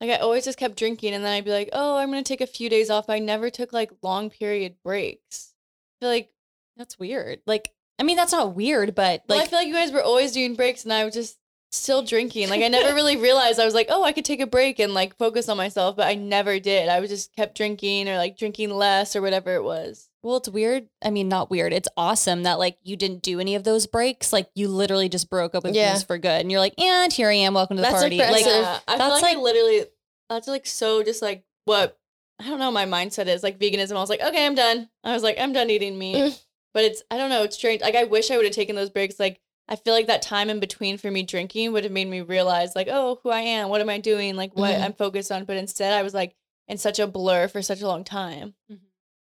Like 0.00 0.10
I 0.10 0.16
always 0.16 0.44
just 0.44 0.58
kept 0.58 0.76
drinking, 0.76 1.12
and 1.14 1.24
then 1.24 1.32
I'd 1.32 1.44
be 1.44 1.50
like, 1.50 1.68
"Oh, 1.72 1.96
I'm 1.96 2.08
gonna 2.10 2.22
take 2.22 2.40
a 2.40 2.46
few 2.46 2.68
days 2.70 2.88
off." 2.88 3.10
I 3.10 3.18
never 3.18 3.50
took 3.50 3.72
like 3.72 3.90
long 4.02 4.30
period 4.30 4.76
breaks. 4.84 5.54
I 6.00 6.04
feel 6.04 6.10
like, 6.10 6.30
That's 6.76 6.98
weird. 6.98 7.40
Like, 7.46 7.72
I 7.98 8.04
mean, 8.04 8.16
that's 8.16 8.30
not 8.32 8.54
weird, 8.54 8.94
but 8.94 9.24
well, 9.28 9.38
like, 9.38 9.48
I 9.48 9.50
feel 9.50 9.58
like 9.58 9.68
you 9.68 9.74
guys 9.74 9.90
were 9.92 10.02
always 10.02 10.30
doing 10.32 10.54
breaks, 10.54 10.84
and 10.84 10.92
I 10.92 11.04
was 11.04 11.14
just 11.14 11.38
still 11.72 12.02
drinking. 12.02 12.48
Like 12.48 12.62
I 12.62 12.68
never 12.68 12.94
really 13.00 13.16
realized 13.16 13.58
I 13.60 13.64
was 13.64 13.74
like, 13.74 13.88
"Oh, 13.90 14.04
I 14.04 14.12
could 14.12 14.24
take 14.24 14.40
a 14.40 14.46
break 14.46 14.78
and 14.78 14.94
like 14.94 15.16
focus 15.18 15.48
on 15.48 15.56
myself," 15.56 15.96
but 15.96 16.06
I 16.06 16.14
never 16.14 16.58
did. 16.60 16.88
I 16.88 17.00
was 17.00 17.10
just 17.10 17.34
kept 17.36 17.56
drinking 17.56 18.08
or 18.08 18.16
like 18.16 18.38
drinking 18.38 18.70
less 18.70 19.14
or 19.16 19.20
whatever 19.20 19.54
it 19.56 19.64
was. 19.64 20.07
Well, 20.22 20.38
it's 20.38 20.48
weird. 20.48 20.88
I 21.04 21.10
mean, 21.10 21.28
not 21.28 21.50
weird. 21.50 21.72
It's 21.72 21.88
awesome 21.96 22.42
that 22.42 22.58
like 22.58 22.78
you 22.82 22.96
didn't 22.96 23.22
do 23.22 23.38
any 23.40 23.54
of 23.54 23.64
those 23.64 23.86
breaks. 23.86 24.32
Like, 24.32 24.50
you 24.54 24.68
literally 24.68 25.08
just 25.08 25.30
broke 25.30 25.54
up 25.54 25.64
with 25.64 25.74
Yeah. 25.74 25.92
booze 25.94 26.02
for 26.02 26.18
good, 26.18 26.40
and 26.40 26.50
you're 26.50 26.60
like, 26.60 26.74
and 26.80 27.12
here 27.12 27.28
I 27.28 27.34
am. 27.34 27.54
Welcome 27.54 27.76
to 27.76 27.82
the 27.82 27.88
That's 27.88 28.00
party. 28.02 28.16
impressive. 28.18 28.46
Like, 28.46 28.54
yeah, 28.54 28.78
I 28.88 28.96
feel 28.98 29.08
that's 29.08 29.22
like, 29.22 29.36
I 29.36 29.40
literally 29.40 29.84
that's 30.28 30.48
like 30.48 30.66
so 30.66 31.02
just 31.02 31.22
like 31.22 31.44
what 31.64 31.98
I 32.40 32.46
don't 32.48 32.58
know. 32.58 32.70
My 32.70 32.84
mindset 32.86 33.26
is 33.26 33.42
like 33.42 33.58
veganism. 33.58 33.92
I 33.96 34.00
was 34.00 34.10
like, 34.10 34.20
okay, 34.22 34.44
I'm 34.46 34.54
done. 34.54 34.88
I 35.04 35.12
was 35.12 35.22
like, 35.22 35.38
I'm 35.40 35.52
done 35.52 35.70
eating 35.70 35.98
meat. 35.98 36.16
Mm. 36.16 36.42
But 36.74 36.84
it's 36.84 37.02
I 37.10 37.16
don't 37.16 37.30
know. 37.30 37.42
It's 37.44 37.56
strange. 37.56 37.80
Like 37.82 37.94
I 37.96 38.04
wish 38.04 38.30
I 38.30 38.36
would 38.36 38.44
have 38.46 38.54
taken 38.54 38.76
those 38.76 38.90
breaks. 38.90 39.18
Like 39.18 39.40
I 39.68 39.76
feel 39.76 39.92
like 39.94 40.06
that 40.06 40.22
time 40.22 40.48
in 40.50 40.60
between 40.60 40.98
for 40.98 41.10
me 41.10 41.22
drinking 41.22 41.72
would 41.72 41.84
have 41.84 41.92
made 41.92 42.08
me 42.08 42.20
realize 42.20 42.74
like, 42.76 42.88
oh, 42.90 43.18
who 43.22 43.30
I 43.30 43.40
am. 43.40 43.68
What 43.70 43.80
am 43.80 43.88
I 43.90 43.98
doing? 43.98 44.36
Like 44.36 44.54
what 44.56 44.74
Mhm. 44.74 44.82
I'm 44.82 44.92
focused 44.92 45.30
on. 45.32 45.44
But 45.44 45.56
instead, 45.56 45.92
I 45.92 46.02
was 46.02 46.14
like 46.14 46.34
in 46.68 46.78
such 46.78 46.98
a 46.98 47.06
blur 47.06 47.48
for 47.48 47.60
such 47.62 47.80
a 47.80 47.86
long 47.88 48.04
time. 48.04 48.54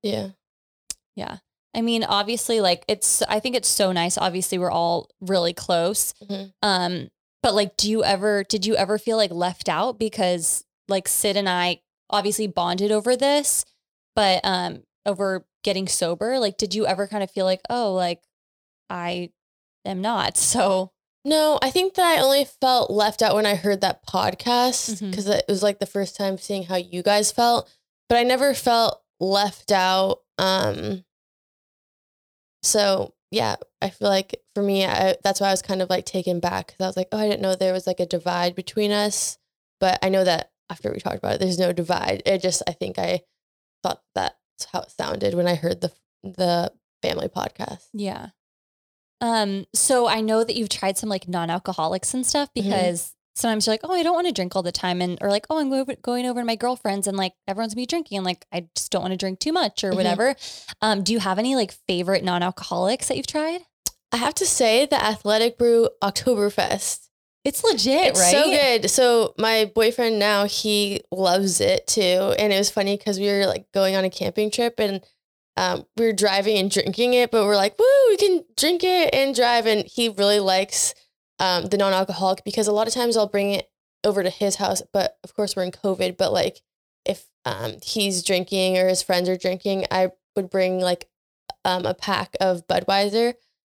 yeah, 0.03 0.29
yeah. 1.17 1.37
I 1.75 1.81
mean, 1.81 2.03
obviously, 2.05 2.61
like 2.61 2.85
it's. 2.87 3.21
I 3.23 3.39
think 3.41 3.55
it's 3.55 3.67
so 3.67 3.91
nice. 3.91 4.17
Obviously, 4.17 4.57
we're 4.57 4.71
all 4.71 5.09
really 5.19 5.53
close. 5.53 6.13
Mhm. 6.23 6.53
Um, 6.63 7.09
but 7.43 7.53
like, 7.53 7.75
do 7.77 7.91
you 7.91 8.03
ever? 8.03 8.43
Did 8.43 8.65
you 8.65 8.75
ever 8.75 8.97
feel 8.97 9.17
like 9.17 9.31
left 9.31 9.67
out 9.69 9.99
because 9.99 10.63
like 10.87 11.07
Sid 11.07 11.35
and 11.37 11.49
I 11.49 11.81
obviously 12.09 12.47
bonded 12.47 12.91
over 12.91 13.15
this, 13.17 13.65
but 14.15 14.39
um, 14.43 14.83
over 15.05 15.45
getting 15.63 15.87
sober. 15.87 16.39
Like, 16.39 16.57
did 16.57 16.73
you 16.73 16.87
ever 16.87 17.05
kind 17.07 17.23
of 17.23 17.29
feel 17.29 17.45
like, 17.45 17.61
oh, 17.69 17.93
like 17.93 18.21
I 18.89 19.31
am 19.85 20.01
not? 20.01 20.37
So 20.53 20.91
No, 21.25 21.59
I 21.61 21.69
think 21.71 21.95
that 21.95 22.17
I 22.17 22.21
only 22.21 22.45
felt 22.45 22.89
left 22.89 23.21
out 23.21 23.35
when 23.35 23.45
I 23.45 23.55
heard 23.55 23.81
that 23.81 24.05
podcast 24.07 24.99
because 25.01 25.27
it 25.27 25.43
was 25.49 25.61
like 25.61 25.79
the 25.79 25.85
first 25.85 26.15
time 26.15 26.37
seeing 26.37 26.63
how 26.63 26.77
you 26.77 27.03
guys 27.03 27.31
felt, 27.31 27.69
but 28.07 28.17
I 28.17 28.23
never 28.23 28.53
felt 28.53 29.01
left 29.19 29.71
out. 29.71 30.19
Um, 30.37 31.03
so 32.63 33.13
yeah, 33.31 33.55
I 33.81 33.89
feel 33.89 34.07
like 34.07 34.41
for 34.53 34.63
me, 34.63 34.85
I, 34.85 35.15
that's 35.23 35.41
why 35.41 35.47
I 35.47 35.51
was 35.51 35.61
kind 35.61 35.81
of 35.81 35.89
like 35.89 36.05
taken 36.05 36.39
back 36.39 36.67
because 36.67 36.83
I 36.83 36.87
was 36.87 36.97
like, 36.97 37.09
oh, 37.11 37.17
I 37.17 37.27
didn't 37.27 37.41
know 37.41 37.55
there 37.55 37.73
was 37.73 37.85
like 37.87 37.99
a 37.99 38.05
divide 38.05 38.55
between 38.55 38.91
us, 38.91 39.37
but 39.79 39.99
I 40.01 40.09
know 40.09 40.23
that 40.23 40.51
after 40.69 40.91
we 40.91 40.99
talked 40.99 41.17
about 41.17 41.35
it, 41.35 41.39
there's 41.39 41.59
no 41.59 41.73
divide. 41.73 42.23
It 42.25 42.41
just, 42.41 42.63
I 42.67 42.71
think 42.71 42.97
I 42.97 43.21
thought 43.83 44.01
that 44.15 44.37
how 44.71 44.81
it 44.81 44.91
sounded 44.91 45.33
when 45.33 45.47
I 45.47 45.55
heard 45.55 45.81
the 45.81 45.91
the 46.23 46.71
family 47.01 47.27
podcast. 47.27 47.85
Yeah. 47.93 48.27
Um, 49.21 49.65
so 49.73 50.07
I 50.07 50.21
know 50.21 50.43
that 50.43 50.55
you've 50.55 50.69
tried 50.69 50.97
some 50.97 51.09
like 51.09 51.27
non-alcoholics 51.27 52.13
and 52.13 52.25
stuff 52.25 52.49
Mm-hmm. 52.53 52.69
because 52.69 53.13
sometimes 53.37 53.65
you're 53.67 53.73
like, 53.73 53.81
oh, 53.83 53.93
I 53.93 54.03
don't 54.03 54.13
want 54.15 54.27
to 54.27 54.33
drink 54.33 54.55
all 54.55 54.63
the 54.63 54.71
time, 54.71 55.01
and 55.01 55.17
or 55.21 55.29
like, 55.29 55.45
oh, 55.49 55.59
I'm 55.59 55.69
go- 55.69 55.85
going 56.01 56.25
over 56.25 56.39
to 56.41 56.45
my 56.45 56.55
girlfriend's 56.55 57.07
and 57.07 57.15
like 57.17 57.33
everyone's 57.47 57.73
gonna 57.73 57.83
be 57.83 57.85
drinking, 57.85 58.17
and 58.17 58.25
like 58.25 58.45
I 58.51 58.67
just 58.75 58.91
don't 58.91 59.01
want 59.01 59.11
to 59.13 59.17
drink 59.17 59.39
too 59.39 59.53
much 59.53 59.83
or 59.83 59.91
Mhm. 59.91 59.95
whatever. 59.95 60.35
Um, 60.81 61.03
do 61.03 61.13
you 61.13 61.19
have 61.19 61.39
any 61.39 61.55
like 61.55 61.71
favorite 61.87 62.23
non-alcoholics 62.23 63.07
that 63.07 63.17
you've 63.17 63.27
tried? 63.27 63.61
I 64.11 64.17
have 64.17 64.33
to 64.35 64.45
say 64.45 64.85
the 64.85 65.01
Athletic 65.03 65.57
Brew 65.57 65.89
Oktoberfest. 66.01 67.07
It's 67.43 67.63
legit, 67.63 68.07
It's 68.07 68.19
right? 68.19 68.31
so 68.31 68.49
good. 68.49 68.89
So 68.89 69.33
my 69.37 69.71
boyfriend 69.73 70.19
now 70.19 70.45
he 70.45 71.01
loves 71.11 71.61
it 71.61 71.87
too, 71.87 72.33
and 72.37 72.51
it 72.51 72.57
was 72.57 72.69
funny 72.69 72.97
because 72.97 73.19
we 73.19 73.27
were 73.27 73.45
like 73.45 73.65
going 73.73 73.95
on 73.95 74.03
a 74.03 74.09
camping 74.09 74.51
trip 74.51 74.79
and 74.79 75.01
um, 75.55 75.85
we 75.95 76.05
were 76.05 76.13
driving 76.13 76.57
and 76.57 76.69
drinking 76.69 77.13
it, 77.15 77.31
but 77.31 77.45
we're 77.45 77.55
like, 77.55 77.79
woo, 77.79 77.85
we 78.09 78.17
can 78.17 78.43
drink 78.57 78.83
it 78.83 79.13
and 79.13 79.33
drive, 79.33 79.65
and 79.65 79.85
he 79.87 80.09
really 80.09 80.39
likes 80.39 80.93
um, 81.39 81.65
the 81.65 81.77
non-alcoholic 81.77 82.43
because 82.43 82.67
a 82.67 82.71
lot 82.71 82.87
of 82.87 82.93
times 82.93 83.17
I'll 83.17 83.27
bring 83.27 83.51
it 83.51 83.69
over 84.03 84.23
to 84.23 84.29
his 84.29 84.55
house, 84.55 84.81
but 84.93 85.17
of 85.23 85.33
course 85.33 85.55
we're 85.55 85.63
in 85.63 85.71
COVID, 85.71 86.17
but 86.17 86.33
like 86.33 86.61
if 87.05 87.25
um, 87.45 87.73
he's 87.81 88.23
drinking 88.23 88.77
or 88.77 88.87
his 88.87 89.01
friends 89.01 89.29
are 89.29 89.37
drinking, 89.37 89.85
I 89.91 90.11
would 90.35 90.49
bring 90.49 90.79
like 90.79 91.07
um, 91.65 91.85
a 91.85 91.93
pack 91.93 92.35
of 92.39 92.67
Budweiser 92.67 93.33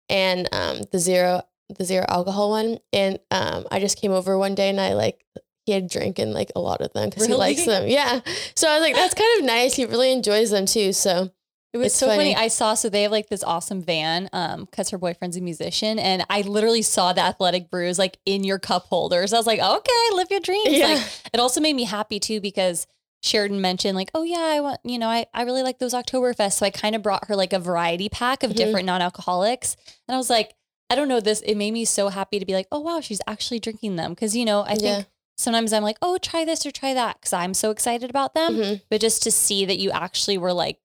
and 0.09 0.49
um, 0.52 0.81
the 0.93 0.99
zero 0.99 1.43
the 1.76 1.85
zero 1.85 2.05
alcohol 2.09 2.50
one. 2.50 2.79
And 2.93 3.19
um, 3.31 3.67
I 3.71 3.81
just 3.81 4.00
came 4.00 4.12
over 4.12 4.37
one 4.37 4.55
day 4.55 4.69
and 4.69 4.81
I 4.81 4.95
like 4.95 5.25
he 5.64 5.73
had 5.73 5.88
drinking 5.88 6.33
like 6.33 6.50
a 6.57 6.61
lot 6.61 6.81
of 6.81 6.93
them 6.93 7.11
because 7.11 7.26
he 7.26 7.35
likes 7.35 7.64
them. 7.64 7.87
Yeah. 7.87 8.21
So 8.57 8.69
I 8.69 8.75
was 8.75 8.83
like, 8.83 8.95
that's 8.95 9.14
kind 9.14 9.38
of 9.38 9.47
nice. 9.47 9.75
He 9.75 9.85
really 9.85 10.12
enjoys 10.12 10.50
them 10.50 10.67
too. 10.67 10.93
So 10.93 11.31
It 11.73 11.79
was 11.79 11.87
It's 11.89 11.97
so 11.97 12.07
funny. 12.07 12.35
funny. 12.35 12.37
I 12.37 12.49
saw 12.49 12.75
so 12.75 12.89
they 12.89 13.03
have 13.03 13.12
like 13.12 13.29
this 13.29 13.45
awesome 13.45 13.81
van 13.83 14.29
um 14.33 14.65
because 14.65 14.91
her 14.91 14.99
boyfriend's 14.99 15.37
a 15.37 15.41
musician 15.41 15.99
and 15.99 16.25
I 16.29 16.41
literally 16.43 16.83
saw 16.83 17.12
the 17.12 17.21
athletic 17.21 17.71
brews 17.71 17.99
like 17.99 18.19
in 18.27 18.43
your 18.45 18.59
cup 18.59 18.87
holders. 18.87 19.33
I 19.33 19.37
was 19.37 19.47
like, 19.47 19.61
okay, 19.61 20.15
live 20.15 20.29
your 20.31 20.41
dreams. 20.41 20.69
yeah, 20.71 20.87
Like 20.95 21.03
it 21.33 21.39
also 21.41 21.61
made 21.61 21.75
me 21.77 21.85
happy 21.85 22.19
too 22.19 22.41
because 22.41 22.87
Sheridan 23.23 23.61
mentioned 23.61 23.95
like, 23.97 24.11
oh 24.15 24.23
yeah, 24.23 24.39
I 24.41 24.61
want, 24.61 24.81
you 24.83 24.99
know, 24.99 25.09
I, 25.09 25.27
I 25.35 25.43
really 25.43 25.62
like 25.62 25.79
those 25.79 25.93
Oktoberfest. 25.95 26.55
So 26.55 26.67
I 26.67 26.71
kind 26.71 26.97
of 26.97 27.03
brought 27.03 27.29
her 27.29 27.37
like 27.37 27.53
a 27.53 27.59
variety 27.59 28.09
pack 28.09 28.43
of 28.43 28.50
Mhm. 28.53 28.57
different 28.57 28.87
non-alcoholics. 28.87 29.77
And 30.09 30.15
I 30.15 30.19
was 30.19 30.31
like, 30.31 30.55
I 30.89 30.95
don't 30.97 31.07
know 31.09 31.21
this. 31.21 31.41
It 31.43 31.55
made 31.57 31.73
me 31.73 31.85
so 31.85 32.09
happy 32.09 32.39
to 32.41 32.47
be 32.47 32.55
like, 32.55 32.67
oh 32.73 32.81
wow, 32.81 33.00
she's 33.00 33.21
actually 33.29 33.61
drinking 33.61 33.97
them. 33.97 34.17
Cause 34.17 34.35
you 34.35 34.45
know, 34.45 34.62
I 34.67 34.75
think 34.75 35.07
sometimes 35.39 35.73
I'm 35.73 35.83
like, 35.85 35.99
oh, 36.03 36.19
try 36.19 36.45
this 36.45 36.67
or 36.67 36.71
try 36.73 36.95
that. 36.95 37.21
Cause 37.23 37.33
I'm 37.33 37.55
so 37.55 37.71
excited 37.71 38.11
about 38.11 38.35
them. 38.35 38.57
Mhm. 38.57 38.81
But 38.91 39.00
just 39.00 39.23
to 39.23 39.31
see 39.31 39.65
that 39.67 39.79
you 39.79 39.91
actually 39.93 40.37
were 40.39 40.53
like 40.53 40.79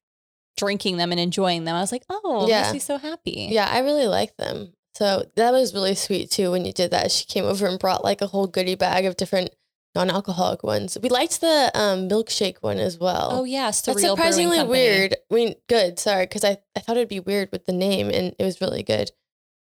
drinking 0.58 0.98
them 0.98 1.12
and 1.12 1.20
enjoying 1.20 1.64
them, 1.66 1.76
I 1.76 1.82
was 1.82 1.92
like, 1.92 2.04
oh, 2.10 2.48
yeah. 2.48 2.68
Yeah. 2.68 2.74
me 2.74 2.80
so 2.80 2.98
happy. 2.98 3.48
yeah, 3.52 3.70
I 3.72 3.80
really 3.80 4.08
like 4.08 4.36
them. 4.38 4.74
So 4.94 5.26
that 5.36 5.52
was 5.52 5.74
really 5.74 5.96
sweet 5.96 6.32
too 6.32 6.52
when 6.52 6.64
you 6.64 6.72
did 6.72 6.92
that. 6.92 7.12
She 7.12 7.26
came 7.26 7.44
over 7.44 7.68
and 7.68 7.78
brought 7.78 8.04
like 8.04 8.22
a 8.22 8.28
whole 8.28 8.48
goodie 8.48 8.76
bag 8.76 9.06
of 9.06 9.18
different 9.18 9.50
non-alcoholic 9.94 10.64
ones. 10.64 10.98
We 11.02 11.10
liked 11.10 11.42
the 11.42 11.72
um, 11.74 12.08
milkshake 12.08 12.58
one 12.62 12.78
as 12.78 12.98
well. 12.98 13.30
Oh 13.32 13.44
yeah, 13.44 13.70
Surreal 13.70 13.94
That's 13.94 14.02
surprisingly 14.04 14.64
weird. 14.64 15.16
I 15.32 15.34
mean, 15.34 15.56
good. 15.68 16.00
Sorry, 16.00 16.26
because 16.26 16.44
I, 16.44 16.58
I 16.76 16.80
thought 16.80 16.98
it'd 16.98 17.10
be 17.10 17.20
weird 17.20 17.50
with 17.52 17.66
the 17.66 17.74
name, 17.74 18.10
and 18.10 18.36
it 18.38 18.44
was 18.44 18.62
really 18.62 18.84
good. 18.84 19.12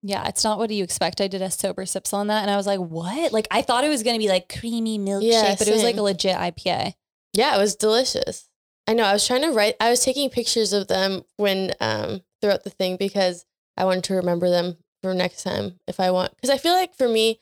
Yeah, 0.04 0.28
it's 0.28 0.44
not 0.44 0.58
what 0.58 0.70
do 0.70 0.76
you 0.76 0.84
expect. 0.84 1.22
I 1.22 1.28
did 1.28 1.44
a 1.44 1.52
sober 1.52 1.86
sips 1.86 2.14
on 2.14 2.28
that, 2.28 2.42
and 2.42 2.50
I 2.50 2.56
was 2.56 2.66
like, 2.66 2.80
"What?" 2.80 3.32
Like 3.32 3.48
I 3.52 3.62
thought 3.62 3.84
it 3.84 3.90
was 3.90 4.02
gonna 4.04 4.18
be 4.18 4.30
like 4.30 4.50
creamy 4.60 4.98
milkshake, 4.98 5.32
Yeah, 5.32 5.56
but 5.58 5.68
it 5.68 5.74
was 5.74 5.84
like 5.84 5.98
a 5.98 6.02
legit 6.02 6.36
IPA. 6.36 6.94
Yeah, 7.34 7.56
it 7.56 7.60
was 7.60 7.76
delicious. 7.76 8.48
I 8.88 8.94
know. 8.94 9.04
I 9.04 9.14
was 9.14 9.26
trying 9.26 9.44
to 9.44 9.52
write. 9.52 9.76
I 9.80 9.90
was 9.90 10.04
taking 10.04 10.30
pictures 10.30 10.74
of 10.74 10.88
them 10.88 11.24
when 11.38 11.74
um 11.80 12.22
throughout 12.42 12.64
the 12.64 12.70
thing 12.70 12.98
because 12.98 13.46
I 13.78 13.86
wanted 13.86 14.04
to 14.06 14.16
remember 14.16 14.50
them 14.50 14.78
for 15.02 15.14
next 15.14 15.44
time 15.44 15.80
if 15.88 16.00
I 16.00 16.12
want. 16.12 16.36
Because 16.36 16.50
I 16.50 16.58
feel 16.58 16.74
like 16.74 16.96
for 16.96 17.08
me, 17.08 17.40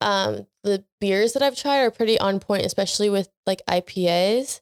um, 0.00 0.46
the 0.64 0.84
beers 1.00 1.32
that 1.34 1.42
I've 1.42 1.56
tried 1.56 1.80
are 1.80 1.90
pretty 1.90 2.18
on 2.18 2.40
point, 2.40 2.64
especially 2.64 3.10
with 3.10 3.28
like 3.46 3.62
IPAs. 3.68 4.60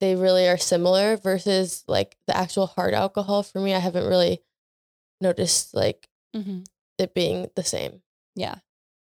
They 0.00 0.16
really 0.16 0.48
are 0.48 0.58
similar 0.58 1.16
versus 1.16 1.84
like 1.86 2.16
the 2.26 2.36
actual 2.36 2.66
hard 2.66 2.92
alcohol. 2.94 3.42
For 3.44 3.60
me, 3.60 3.72
I 3.74 3.78
haven't 3.78 4.06
really 4.08 4.40
noticed 5.20 5.74
like 5.74 6.08
Mm-hmm. 6.34 6.60
it 6.96 7.12
being 7.12 7.50
the 7.56 7.62
same. 7.62 8.00
Yeah. 8.34 8.54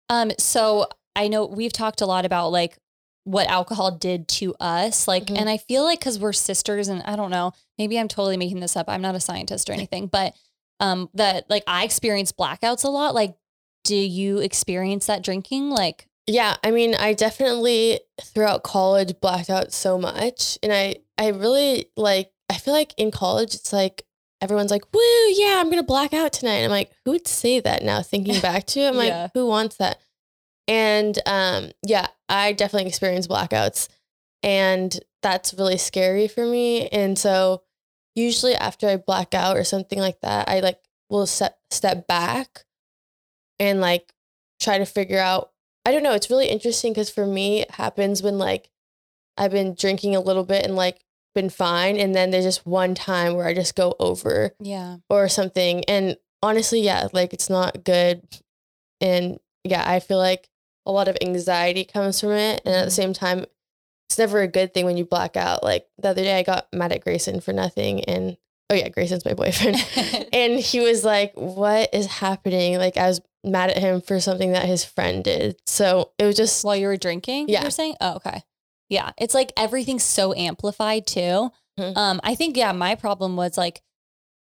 Um. 0.09 0.33
So 0.39 0.89
I 1.15 1.29
know 1.29 1.47
we've 1.47 1.73
talked 1.73 2.01
a 2.01 2.07
lot 2.07 2.25
about 2.25 2.49
like 2.51 2.79
what 3.25 3.47
alcohol 3.49 3.91
did 3.93 4.27
to 4.29 4.55
us, 4.59 5.07
like, 5.07 5.27
Mhm. 5.27 5.39
and 5.39 5.49
I 5.49 5.57
feel 5.59 5.85
like 5.85 6.01
because 6.01 6.19
we're 6.19 6.33
sisters, 6.33 6.89
and 6.89 7.03
I 7.05 7.15
don't 7.17 7.31
know, 7.31 7.53
maybe 7.79 7.99
I'm 7.99 8.09
totally 8.09 8.37
making 8.37 8.61
this 8.61 8.77
up. 8.77 8.87
I'm 8.89 9.03
not 9.03 9.15
a 9.15 9.21
scientist 9.21 9.71
or 9.71 9.73
anything, 9.73 10.07
but 10.09 10.35
um, 10.81 11.09
that 11.15 11.49
like 11.49 11.63
I 11.69 11.85
experience 11.85 12.33
blackouts 12.33 12.83
a 12.85 12.89
lot. 12.89 13.15
Like, 13.15 13.37
do 13.85 13.95
you 13.95 14.39
experience 14.39 15.07
that 15.07 15.23
drinking? 15.23 15.71
Like, 15.71 16.09
Yeah, 16.27 16.57
I 16.65 16.71
mean, 16.73 16.95
I 16.95 17.13
definitely 17.15 18.01
throughout 18.21 18.63
college 18.65 19.21
blacked 19.21 19.51
out 19.51 19.73
so 19.73 19.99
much, 19.99 20.59
and 20.63 20.73
I 20.73 20.97
I 21.19 21.29
really 21.29 21.87
like. 21.97 22.33
I 22.51 22.59
feel 22.59 22.75
like 22.75 22.93
in 22.97 23.11
college, 23.11 23.55
it's 23.55 23.73
like 23.73 24.05
everyone's 24.41 24.71
like, 24.73 24.85
"Woo, 24.93 25.01
yeah, 25.31 25.59
I'm 25.61 25.71
gonna 25.71 25.83
black 25.85 26.13
out 26.13 26.33
tonight." 26.33 26.65
I'm 26.65 26.71
like, 26.71 26.91
who 27.05 27.13
would 27.13 27.27
say 27.29 27.61
that 27.61 27.83
now? 27.85 28.03
Thinking 28.03 28.41
back 28.43 28.67
to 28.69 28.81
it, 28.81 28.89
I'm 28.89 28.95
Yeah. 29.01 29.23
like, 29.23 29.31
who 29.35 29.47
wants 29.47 29.77
that? 29.77 30.01
And 30.69 31.19
um, 31.27 31.71
yeah, 31.87 32.07
I 32.29 32.53
definitely 32.53 32.89
experience 32.89 33.27
blackouts, 33.27 33.89
and 34.43 34.99
that's 35.23 35.55
really 35.55 35.79
scary 35.79 36.29
for 36.29 36.47
me. 36.47 36.89
And 36.89 37.19
so, 37.19 37.63
usually 38.15 38.55
after 38.55 38.89
I 38.89 38.97
black 38.97 39.35
out 39.35 39.57
or 39.57 39.65
something 39.65 39.99
like 39.99 40.21
that, 40.21 40.49
I 40.49 40.61
like 40.61 40.79
will 41.11 41.27
set, 41.27 41.59
step 41.71 42.07
back 42.07 42.65
and 43.59 43.81
like 43.81 44.13
try 44.61 44.79
to 44.79 44.87
figure 44.87 45.19
out 45.19 45.51
I 45.85 45.91
don't 45.91 46.03
know. 46.03 46.13
It's 46.13 46.31
really 46.31 46.47
interesting 46.47 46.93
because 46.93 47.11
for 47.11 47.27
me, 47.27 47.63
it 47.63 47.73
happens 47.73 48.23
when 48.23 48.39
like 48.39 48.71
I've 49.37 49.51
been 49.51 49.75
drinking 49.75 50.15
a 50.15 50.21
little 50.21 50.45
bit 50.45 50.65
and 50.65 50.77
like 50.77 51.05
been 51.35 51.51
fine. 51.51 51.97
And 51.97 52.15
then 52.15 52.31
there's 52.31 52.45
just 52.45 52.67
one 52.67 52.95
time 52.95 53.35
where 53.35 53.47
I 53.47 53.55
just 53.55 53.75
go 53.75 53.95
over 53.99 54.53
yeah, 54.61 54.99
or 55.11 55.29
something. 55.29 55.85
And 55.87 56.17
honestly, 56.43 56.81
yeah, 56.81 57.09
like 57.13 57.33
it's 57.33 57.51
not 57.51 57.85
good. 57.85 58.23
And 59.01 59.39
yeah, 59.65 59.83
I 59.85 60.01
feel 60.01 60.19
like 60.19 60.49
a 60.87 60.93
lot 60.93 61.09
of 61.09 61.17
anxiety 61.23 61.85
comes 61.85 62.21
from 62.21 62.31
it. 62.33 62.63
And 62.65 62.75
at 62.75 62.85
the 62.85 62.91
same 62.91 63.13
time, 63.13 63.47
it's 64.09 64.19
never 64.19 64.41
a 64.41 64.49
good 64.49 64.75
thing 64.75 64.85
when 64.85 64.97
you 64.97 65.05
black 65.05 65.37
out. 65.37 65.63
Like 65.63 65.87
the 65.99 66.09
other 66.09 66.23
day, 66.23 66.39
I 66.39 66.43
got 66.43 66.67
mad 66.73 66.93
at 66.93 67.03
Grayson 67.05 67.41
for 67.41 67.53
nothing. 67.53 68.05
And 68.05 68.37
oh, 68.71 68.75
yeah, 68.75 68.89
Grayson's 68.89 69.25
my 69.25 69.35
boyfriend. 69.35 69.77
and 70.33 70.59
he 70.61 70.81
was 70.81 71.05
like, 71.05 71.33
What 71.35 71.91
is 71.95 72.07
happening? 72.07 72.79
Like, 72.79 72.97
I 72.97 73.07
was 73.09 73.21
mad 73.45 73.71
at 73.71 73.79
him 73.79 74.01
for 74.01 74.21
something 74.21 74.53
that 74.53 74.67
his 74.67 74.85
friend 74.85 75.25
did. 75.25 75.57
So 75.67 76.11
it 76.19 76.25
was 76.27 76.37
just, 76.37 76.65
while 76.65 76.77
you 76.77 76.87
were 76.87 76.97
drinking. 76.97 77.49
Yeah. 77.49 77.63
you're 77.63 77.71
saying, 77.71 77.97
oh, 78.01 78.15
okay, 78.17 78.43
yeah. 78.89 79.11
It's 79.19 79.35
like 79.35 79.53
everything's 79.57 80.05
so 80.05 80.35
amplified 80.35 81.07
too. 81.07 81.51
Mhm. 81.79 81.97
Um, 81.97 82.21
I 82.23 82.35
think 82.35 82.57
yeah, 82.57 82.73
my 82.73 82.95
problem 82.95 83.35
was 83.37 83.57
like 83.57 83.81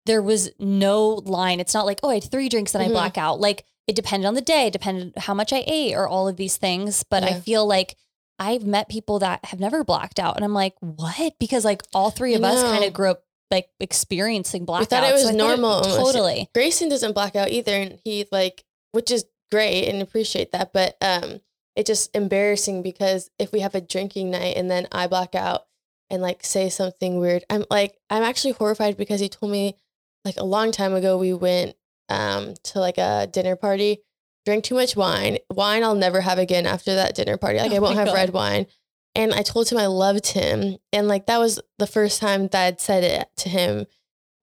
there 0.04 0.20
was 0.22 0.50
no 0.58 1.08
line. 1.24 1.60
It's 1.60 1.72
not 1.74 1.86
like 1.86 2.00
oh, 2.02 2.10
I 2.10 2.14
had 2.14 2.24
three 2.30 2.48
drinks 2.50 2.74
and 2.74 2.84
Mhm. 2.84 2.88
I 2.88 2.90
black 2.90 3.16
out. 3.16 3.40
Like 3.40 3.64
it 3.86 3.96
depended 3.96 4.26
on 4.26 4.34
the 4.34 4.40
day, 4.40 4.70
depended 4.70 5.12
how 5.16 5.34
much 5.34 5.52
I 5.52 5.64
ate, 5.66 5.94
or 5.94 6.06
all 6.08 6.28
of 6.28 6.36
these 6.36 6.56
things. 6.56 7.02
But 7.02 7.24
I 7.24 7.40
feel 7.40 7.66
like 7.66 7.96
I've 8.38 8.64
met 8.64 8.88
people 8.88 9.18
that 9.20 9.44
have 9.46 9.60
never 9.60 9.84
blacked 9.84 10.18
out, 10.20 10.36
and 10.36 10.44
I'm 10.44 10.54
like, 10.54 10.74
what? 10.80 11.34
Because 11.38 11.64
like 11.64 11.82
all 11.92 12.10
three 12.10 12.34
of 12.34 12.42
us 12.44 12.62
kind 12.62 12.84
of 12.84 12.92
grew 12.92 13.10
up 13.10 13.24
like 13.50 13.68
experiencing 13.80 14.64
blackouts. 14.66 14.80
I 14.82 14.84
thought 14.84 15.10
it 15.10 15.12
was 15.12 15.24
So 15.24 15.30
normal 15.32 15.70
almost. 15.70 15.96
totally. 15.96 16.48
Grayson 16.54 16.88
doesn't 16.88 17.12
black 17.12 17.36
out 17.36 17.50
either. 17.50 17.74
And 17.74 17.98
he, 18.02 18.26
like, 18.32 18.64
which 18.92 19.10
is 19.10 19.26
great 19.50 19.88
and 19.88 20.00
appreciate 20.00 20.52
that. 20.52 20.72
But 20.72 20.96
um, 21.02 21.40
it's 21.76 21.86
just 21.86 22.16
embarrassing 22.16 22.82
because 22.82 23.30
if 23.38 23.52
we 23.52 23.60
have 23.60 23.74
a 23.74 23.80
drinking 23.82 24.30
night 24.30 24.56
and 24.56 24.70
then 24.70 24.88
I 24.90 25.06
black 25.06 25.34
out 25.34 25.66
and 26.08 26.22
like 26.22 26.44
say 26.46 26.70
something 26.70 27.18
weird, 27.18 27.44
I'm 27.50 27.66
like, 27.70 27.94
I'm 28.08 28.22
actually 28.22 28.52
horrified 28.52 28.96
because 28.96 29.20
he 29.20 29.28
told 29.28 29.52
me 29.52 29.76
like 30.24 30.38
a 30.38 30.44
long 30.44 30.72
time 30.72 30.94
ago 30.94 31.18
we 31.18 31.34
went 31.34 31.76
um 32.08 32.54
to 32.64 32.80
like 32.80 32.98
a 32.98 33.28
dinner 33.30 33.56
party, 33.56 33.98
drank 34.44 34.64
too 34.64 34.74
much 34.74 34.96
wine. 34.96 35.38
Wine 35.50 35.82
I'll 35.82 35.94
never 35.94 36.20
have 36.20 36.38
again 36.38 36.66
after 36.66 36.94
that 36.94 37.14
dinner 37.14 37.36
party. 37.36 37.58
Like 37.58 37.72
Oh 37.72 37.76
I 37.76 37.78
won't 37.78 37.96
have 37.96 38.06
God. 38.06 38.14
red 38.14 38.30
wine. 38.30 38.66
And 39.14 39.34
I 39.34 39.42
told 39.42 39.68
him 39.68 39.78
I 39.78 39.86
loved 39.86 40.28
him. 40.28 40.78
And 40.92 41.06
like 41.08 41.26
that 41.26 41.38
was 41.38 41.60
the 41.78 41.86
first 41.86 42.20
time 42.20 42.48
that 42.48 42.66
I'd 42.66 42.80
said 42.80 43.04
it 43.04 43.28
to 43.38 43.48
him. 43.48 43.86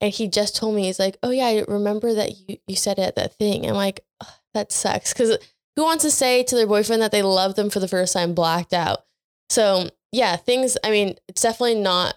And 0.01 0.13
he 0.13 0.27
just 0.27 0.55
told 0.55 0.75
me, 0.75 0.85
he's 0.85 0.99
like, 0.99 1.17
Oh 1.23 1.31
yeah, 1.31 1.47
I 1.47 1.65
remember 1.67 2.13
that 2.13 2.31
you, 2.47 2.57
you 2.67 2.75
said 2.75 2.99
it 2.99 3.03
at 3.03 3.15
that 3.15 3.33
thing. 3.35 3.65
I'm 3.67 3.75
like, 3.75 4.01
"Ugh, 4.21 4.27
that 4.53 4.71
sucks. 4.71 5.13
Cause 5.13 5.37
who 5.75 5.83
wants 5.83 6.03
to 6.03 6.11
say 6.11 6.43
to 6.43 6.55
their 6.55 6.67
boyfriend 6.67 7.01
that 7.01 7.11
they 7.11 7.21
love 7.23 7.55
them 7.55 7.69
for 7.69 7.79
the 7.79 7.87
first 7.87 8.13
time 8.13 8.33
blacked 8.33 8.73
out? 8.73 9.05
So 9.49 9.89
yeah, 10.11 10.35
things 10.35 10.77
I 10.83 10.91
mean, 10.91 11.15
it's 11.27 11.41
definitely 11.41 11.81
not 11.81 12.15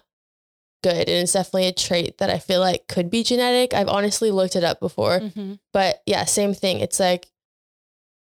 good. 0.83 1.09
And 1.09 1.23
it's 1.23 1.33
definitely 1.33 1.67
a 1.67 1.73
trait 1.73 2.19
that 2.19 2.29
I 2.29 2.37
feel 2.37 2.59
like 2.59 2.87
could 2.87 3.09
be 3.09 3.23
genetic. 3.23 3.73
I've 3.73 3.87
honestly 3.89 4.29
looked 4.29 4.55
it 4.55 4.63
up 4.63 4.79
before. 4.79 5.19
Mhm. 5.21 5.59
But 5.71 6.01
yeah, 6.05 6.25
same 6.25 6.53
thing. 6.53 6.79
It's 6.81 6.99
like 6.99 7.27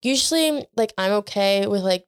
usually 0.02 0.66
like 0.76 0.94
I'm 0.98 1.12
okay 1.14 1.66
with 1.68 1.82
like 1.84 2.06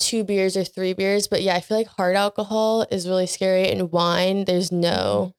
two 0.00 0.24
beers 0.24 0.56
or 0.56 0.64
three 0.64 0.92
beers. 0.92 1.28
But 1.28 1.42
yeah, 1.42 1.54
I 1.54 1.60
feel 1.60 1.76
like 1.78 1.86
hard 1.86 2.16
alcohol 2.16 2.82
is 2.90 3.08
really 3.08 3.26
scary 3.26 3.70
and 3.70 3.92
wine, 3.92 4.44
there's 4.44 4.72
no 4.72 5.32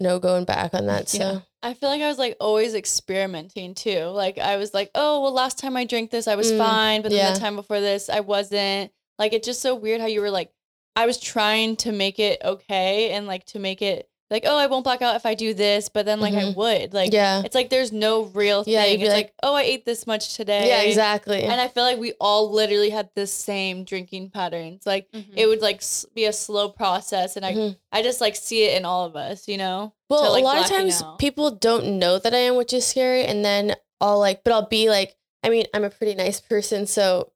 no 0.00 0.18
going 0.18 0.44
back 0.46 0.72
on 0.72 0.86
that. 0.86 1.08
So 1.10 1.18
Yeah. 1.18 1.40
I 1.62 1.74
feel 1.74 1.90
like 1.90 2.00
I 2.00 2.08
was 2.08 2.16
like 2.18 2.36
always 2.40 2.74
experimenting 2.74 3.74
too. 3.74 4.04
Like 4.06 4.38
I 4.38 4.56
was 4.56 4.72
like, 4.72 4.90
oh 4.94 5.20
well, 5.20 5.32
last 5.32 5.58
time 5.58 5.76
I 5.76 5.84
drank 5.84 6.10
this, 6.10 6.26
I 6.26 6.36
was 6.36 6.50
Mm, 6.50 6.58
fine, 6.58 7.02
but 7.02 7.10
then 7.10 7.18
yeah. 7.18 7.34
the 7.34 7.38
time 7.40 7.54
before 7.56 7.80
this, 7.80 8.08
I 8.08 8.20
wasn't. 8.20 8.90
Like 9.18 9.34
it's 9.34 9.46
just 9.46 9.60
so 9.60 9.74
weird 9.74 10.00
how 10.00 10.06
you 10.06 10.22
were 10.22 10.30
like, 10.30 10.50
I 10.96 11.06
was 11.06 11.18
trying 11.18 11.76
to 11.76 11.92
make 11.92 12.18
it 12.18 12.40
okay 12.44 13.10
and 13.12 13.26
like 13.26 13.44
to 13.46 13.58
make 13.58 13.80
it 13.82 14.06
like, 14.30 14.44
oh, 14.46 14.56
I 14.56 14.66
won't 14.68 14.84
black 14.84 15.02
out 15.02 15.16
if 15.16 15.26
I 15.26 15.34
do 15.34 15.54
this, 15.54 15.88
but 15.88 16.06
then 16.06 16.20
like 16.20 16.34
I 16.34 16.42
Mhm. 16.44 16.54
would. 16.54 16.94
Like 16.94 17.12
yeah. 17.12 17.42
it's 17.44 17.54
like 17.56 17.68
there's 17.68 17.90
no 17.90 18.22
real 18.26 18.62
Yeah, 18.64 18.84
you'd 18.84 18.90
thing. 18.92 18.98
be 19.00 19.04
It's 19.06 19.12
like- 19.14 19.24
like, 19.26 19.34
oh, 19.42 19.54
I 19.56 19.62
ate 19.62 19.84
this 19.84 20.06
much 20.06 20.36
today. 20.36 20.68
Yeah, 20.68 20.82
exactly. 20.82 21.42
And 21.42 21.60
I 21.60 21.66
feel 21.66 21.82
like 21.82 21.98
we 21.98 22.12
all 22.20 22.48
literally 22.52 22.90
had 22.90 23.10
the 23.16 23.26
same 23.26 23.82
drinking 23.82 24.30
patterns. 24.30 24.82
Like 24.86 25.10
Mm-hmm. 25.12 25.32
it 25.36 25.46
would 25.48 25.60
like 25.62 25.82
be 26.14 26.26
a 26.26 26.32
slow 26.32 26.68
process, 26.68 27.34
and 27.36 27.44
I 27.44 27.54
Mhm. 27.54 27.76
I 27.90 28.02
just 28.02 28.20
like 28.20 28.36
see 28.36 28.62
it 28.66 28.76
in 28.76 28.84
all 28.84 29.04
of 29.04 29.16
us, 29.16 29.48
you 29.48 29.56
know. 29.56 29.94
Well, 30.08 30.24
to, 30.26 30.30
like, 30.30 30.42
a 30.42 30.46
lot 30.46 30.58
of 30.60 30.66
times 30.66 31.02
out. 31.02 31.18
people 31.18 31.50
don't 31.50 31.98
know 31.98 32.18
that 32.20 32.32
I 32.32 32.38
am, 32.38 32.54
which 32.54 32.72
is 32.72 32.86
scary. 32.86 33.24
And 33.24 33.44
then 33.44 33.74
I'll 34.00 34.18
like, 34.20 34.44
but 34.44 34.52
I'll 34.52 34.68
be 34.68 34.88
like, 34.90 35.16
I 35.42 35.48
mean, 35.48 35.66
I'm 35.74 35.82
a 35.84 35.90
pretty 35.90 36.14
nice 36.14 36.40
person, 36.40 36.86
so 36.86 37.32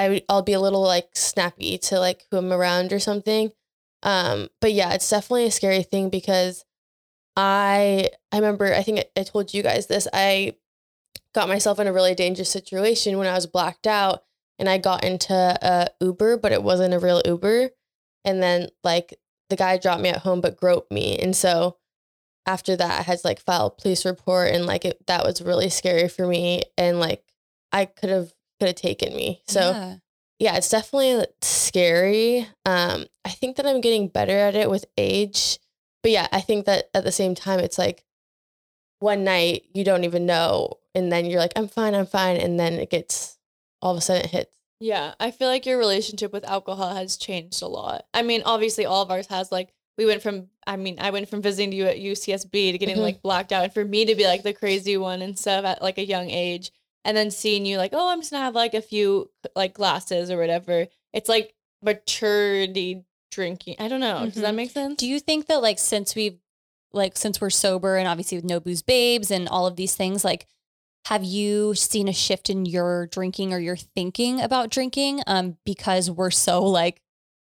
I 0.00 0.22
I'll 0.28 0.42
be 0.42 0.54
a 0.54 0.60
little 0.60 0.82
like 0.82 1.10
snappy 1.14 1.76
to 1.78 2.00
like 2.00 2.24
who 2.30 2.38
I'm 2.38 2.52
around 2.52 2.92
or 2.92 2.98
something. 2.98 3.52
Um, 4.02 4.48
but 4.60 4.72
yeah, 4.72 4.94
it's 4.94 5.08
definitely 5.10 5.44
a 5.44 5.50
scary 5.50 5.82
thing 5.82 6.08
because 6.08 6.64
I 7.36 8.08
I 8.32 8.36
remember 8.36 8.72
I 8.74 8.82
think 8.82 9.00
I, 9.00 9.20
I 9.20 9.22
told 9.24 9.52
you 9.52 9.62
guys 9.62 9.86
this. 9.86 10.08
I 10.12 10.56
got 11.34 11.48
myself 11.48 11.78
in 11.78 11.86
a 11.86 11.92
really 11.92 12.14
dangerous 12.14 12.50
situation 12.50 13.18
when 13.18 13.26
I 13.26 13.34
was 13.34 13.46
blacked 13.46 13.86
out, 13.86 14.24
and 14.58 14.68
I 14.68 14.78
got 14.78 15.04
into 15.04 15.34
a 15.34 15.88
Uber, 16.00 16.38
but 16.38 16.52
it 16.52 16.62
wasn't 16.62 16.94
a 16.94 16.98
real 16.98 17.20
Uber. 17.24 17.70
And 18.24 18.42
then 18.42 18.68
like 18.82 19.18
the 19.50 19.56
guy 19.56 19.76
dropped 19.76 20.02
me 20.02 20.08
at 20.08 20.18
home 20.18 20.40
but 20.40 20.56
groped 20.56 20.90
me. 20.90 21.18
And 21.18 21.36
so 21.36 21.76
after 22.46 22.74
that 22.76 23.00
I 23.00 23.02
had 23.02 23.20
like 23.24 23.40
file 23.40 23.66
a 23.66 23.70
police 23.70 24.06
report 24.06 24.52
and 24.54 24.64
like 24.66 24.84
it, 24.84 25.06
that 25.06 25.24
was 25.24 25.42
really 25.42 25.68
scary 25.68 26.08
for 26.08 26.26
me 26.26 26.62
and 26.78 26.98
like 26.98 27.22
I 27.72 27.84
could 27.84 28.10
have 28.10 28.32
could 28.60 28.68
have 28.68 28.76
taken 28.76 29.14
me. 29.16 29.42
So 29.48 29.60
yeah. 29.60 29.96
Yeah. 30.38 30.56
it's 30.56 30.68
definitely 30.70 31.26
scary. 31.42 32.46
Um 32.64 33.06
I 33.24 33.30
think 33.30 33.56
that 33.56 33.66
I'm 33.66 33.80
getting 33.80 34.06
better 34.08 34.36
at 34.36 34.54
it 34.54 34.70
with 34.70 34.84
age. 34.96 35.58
But 36.02 36.12
yeah, 36.12 36.28
I 36.32 36.40
think 36.40 36.66
that 36.66 36.90
at 36.94 37.02
the 37.04 37.12
same 37.12 37.34
time 37.34 37.58
it's 37.58 37.78
like 37.78 38.04
one 39.00 39.24
night 39.24 39.64
you 39.74 39.82
don't 39.84 40.04
even 40.04 40.26
know 40.26 40.74
and 40.94 41.10
then 41.10 41.26
you're 41.26 41.40
like 41.40 41.52
I'm 41.56 41.68
fine, 41.68 41.94
I'm 41.94 42.06
fine 42.06 42.36
and 42.36 42.60
then 42.60 42.74
it 42.74 42.90
gets 42.90 43.38
all 43.82 43.92
of 43.92 43.98
a 43.98 44.00
sudden 44.00 44.24
it 44.26 44.30
hits. 44.30 44.52
Yeah, 44.82 45.12
I 45.20 45.30
feel 45.30 45.48
like 45.48 45.66
your 45.66 45.76
relationship 45.78 46.32
with 46.32 46.44
alcohol 46.48 46.94
has 46.94 47.18
changed 47.18 47.60
a 47.60 47.66
lot. 47.66 48.06
I 48.14 48.22
mean, 48.22 48.40
obviously, 48.46 48.86
all 48.86 49.02
of 49.02 49.10
ours 49.10 49.26
has. 49.26 49.52
Like, 49.52 49.74
we 49.98 50.06
went 50.06 50.22
from, 50.22 50.48
I 50.66 50.76
mean, 50.76 50.96
I 50.98 51.10
went 51.10 51.28
from 51.28 51.42
visiting 51.42 51.70
you 51.72 51.84
at 51.84 51.98
UCSB 51.98 52.72
to 52.72 52.78
getting 52.78 52.96
Mhm. 52.96 53.02
like 53.02 53.20
blacked 53.20 53.52
out, 53.52 53.62
and 53.64 53.74
for 53.74 53.84
me 53.84 54.06
to 54.06 54.14
be 54.14 54.24
like 54.26 54.42
the 54.42 54.54
crazy 54.54 54.96
one 54.96 55.20
and 55.20 55.38
stuff 55.38 55.66
at 55.66 55.82
like 55.82 55.98
a 55.98 56.06
young 56.06 56.30
age, 56.30 56.70
and 57.04 57.16
then 57.16 57.30
seeing 57.30 57.64
you 57.66 57.78
like, 57.78 57.92
oh, 57.94 58.08
I'm 58.10 58.20
just 58.20 58.30
gonna 58.30 58.44
have 58.44 58.54
like 58.54 58.74
a 58.74 58.82
few 58.82 59.30
like 59.56 59.74
glasses 59.74 60.30
or 60.30 60.38
whatever. 60.38 60.86
It's 61.12 61.28
like 61.28 61.54
maturity 61.82 63.04
drinking. 63.30 63.76
I 63.78 63.88
don't 63.88 64.00
know. 64.00 64.24
Does 64.26 64.42
that 64.42 64.52
Mhm. 64.52 64.56
make 64.56 64.70
sense? 64.70 64.98
Do 64.98 65.06
you 65.08 65.20
think 65.20 65.46
that 65.46 65.62
like 65.62 65.78
since 65.78 66.14
we've 66.14 66.38
like 66.92 67.16
since 67.16 67.40
we're 67.40 67.50
sober 67.50 67.96
and 67.96 68.08
obviously 68.08 68.36
with 68.36 68.44
no 68.44 68.58
booze 68.58 68.82
babes 68.82 69.30
and 69.30 69.48
all 69.48 69.66
of 69.66 69.76
these 69.76 69.94
things, 69.94 70.24
like 70.24 70.46
have 71.06 71.22
you 71.24 71.74
seen 71.74 72.08
a 72.08 72.12
shift 72.12 72.50
in 72.50 72.66
your 72.66 73.06
drinking 73.06 73.52
or 73.54 73.58
your 73.58 73.76
thinking 73.76 74.40
about 74.40 74.68
drinking? 74.70 75.22
Um, 75.26 75.56
because 75.64 76.10
we're 76.10 76.30
so 76.32 76.62
like, 76.64 77.00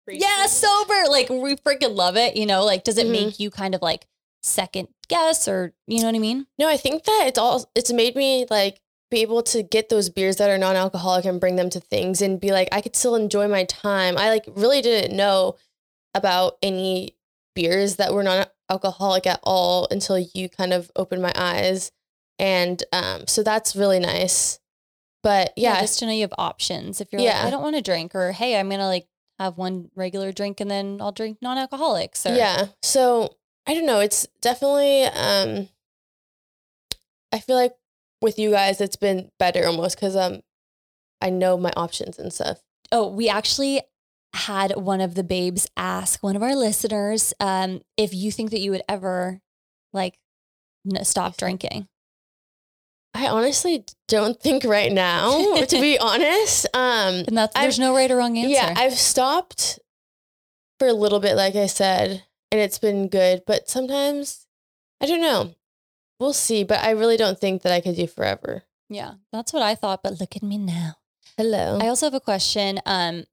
yeah, 0.07 0.45
sober. 0.48 1.03
Like 1.10 1.29
we 1.29 1.55
freaking 1.57 1.95
love 1.95 2.15
it, 2.17 2.36
you 2.38 2.45
know, 2.45 2.63
like 2.63 2.83
does 2.83 2.98
it 2.98 3.07
Mhm. 3.07 3.12
make 3.12 3.39
you 3.39 3.51
kind 3.51 3.75
of 3.75 3.81
like 3.81 4.07
second 4.41 4.88
guess 5.10 5.48
or 5.48 5.74
you 5.88 6.00
know 6.00 6.05
what 6.07 6.15
I 6.15 6.19
mean? 6.19 6.47
No, 6.58 6.67
I 6.67 6.78
think 6.78 7.04
that 7.04 7.25
it's 7.28 7.38
all 7.38 7.69
it's 7.75 7.91
made 7.91 8.15
me 8.15 8.45
like 8.49 8.80
be 9.13 9.21
able 9.21 9.43
to 9.43 9.62
get 9.62 9.89
those 9.89 10.10
beers 10.10 10.38
that 10.38 10.49
are 10.49 10.58
non-alcoholic 10.58 11.23
and 11.23 11.39
bring 11.39 11.56
them 11.56 11.69
to 11.69 11.80
things 11.80 12.19
and 12.19 12.39
be 12.41 12.52
like 12.52 12.67
I 12.71 12.82
could 12.82 12.95
still 12.95 13.13
enjoy 13.13 13.47
my 13.47 13.63
time. 13.65 14.17
I 14.17 14.30
like 14.30 14.45
really 14.56 14.82
didn't 14.82 15.15
know 15.15 15.56
about 16.15 16.58
any 16.63 17.15
beers 17.54 17.97
that 17.97 18.12
were 18.12 18.23
non-alcoholic 18.23 19.28
at 19.28 19.39
all 19.43 19.88
until 19.91 20.17
you 20.17 20.49
kind 20.49 20.73
of 20.73 20.91
opened 20.95 21.21
my 21.21 21.32
eyes. 21.36 21.91
And 22.39 22.82
um 22.91 23.28
so 23.28 23.43
that's 23.43 23.76
really 23.76 23.99
nice. 23.99 24.60
But 25.21 25.54
yeah, 25.56 25.80
just 25.80 25.99
to 25.99 26.08
know 26.08 26.12
you 26.12 26.21
have 26.21 26.34
options. 26.39 26.99
If 26.99 27.13
you're 27.13 27.21
Yeah. 27.21 27.36
like, 27.38 27.45
I 27.45 27.49
don't 27.52 27.62
want 27.63 27.76
to 27.76 27.84
drink, 27.84 28.15
or 28.15 28.32
hey, 28.32 28.60
I'm 28.60 28.67
gonna 28.67 28.88
like 28.88 29.08
have 29.38 29.60
one 29.60 29.91
regular 29.95 30.32
drink 30.32 30.60
and 30.60 30.71
then 30.71 30.97
I'll 30.99 31.12
drink 31.12 31.38
non-alcoholic. 31.39 32.15
Or, 32.26 32.34
Yeah. 32.34 32.65
So 32.82 33.36
I 33.67 33.76
don't 33.76 33.86
know. 33.86 33.99
It's 33.99 34.26
definitely 34.41 35.04
um 35.04 35.69
I 37.32 37.39
feel 37.39 37.56
like 37.56 37.73
with 38.23 38.39
you 38.39 38.49
guys 38.51 38.81
it's 38.81 38.95
been 38.95 39.29
better 39.38 39.65
almost 39.67 39.95
because 39.97 40.15
um 40.15 40.41
I 41.21 41.29
know 41.29 41.55
my 41.57 41.71
options 41.77 42.17
and 42.19 42.33
stuff. 42.33 42.59
Oh, 42.91 43.07
we 43.07 43.29
actually 43.29 43.81
had 44.33 44.75
one 44.75 44.99
of 44.99 45.13
the 45.15 45.23
babes 45.23 45.67
ask 45.77 46.21
one 46.23 46.36
of 46.36 46.41
our 46.43 46.55
listeners 46.55 47.33
um, 47.39 47.81
if 47.97 48.13
you 48.13 48.31
think 48.31 48.49
that 48.51 48.59
you 48.59 48.71
would 48.71 48.81
ever 48.89 49.39
like 49.93 50.17
n- 50.91 51.05
stop 51.05 51.38
drinking. 51.38 51.88
I 53.13 53.27
honestly 53.27 53.86
don't 54.07 54.39
think 54.41 54.63
right 54.63 54.91
now, 54.91 55.55
to 55.65 55.79
be 55.79 55.97
honest. 56.01 56.65
Um 56.73 57.23
And 57.27 57.38
that's 57.38 57.53
there's 57.53 57.75
I've- 57.79 57.81
no 57.88 57.95
right 57.95 58.09
or 58.12 58.17
wrong 58.17 58.38
answer. 58.38 58.49
yeah, 58.49 58.73
I've 58.75 58.97
stopped 58.97 59.79
for 60.79 60.88
a 60.88 60.93
little 60.93 61.19
bit, 61.19 61.36
like 61.36 61.55
I 61.55 61.67
said, 61.67 62.23
and 62.51 62.59
it's 62.59 62.79
been 62.79 63.07
good. 63.07 63.43
But 63.45 63.69
sometimes 63.69 64.47
I 64.99 65.05
don't 65.05 65.21
know. 65.21 65.53
We'll 66.23 66.33
see. 66.33 66.63
But 66.63 66.79
I 66.83 66.91
really 66.91 67.17
don't 67.17 67.38
think 67.39 67.62
that 67.63 67.71
I 67.71 67.81
could 67.81 67.95
do 67.95 68.07
forever. 68.07 68.63
yeah, 68.89 69.15
that's 69.31 69.51
what 69.53 69.62
I 69.62 69.75
thought. 69.75 70.01
But 70.03 70.19
look 70.19 70.36
at 70.36 70.43
me 70.43 70.57
now. 70.57 70.95
Hello. 71.38 71.79
I 71.81 71.88
also 71.88 72.05
have 72.05 72.13
a 72.13 72.19
question 72.19 72.79
um, 72.86 73.25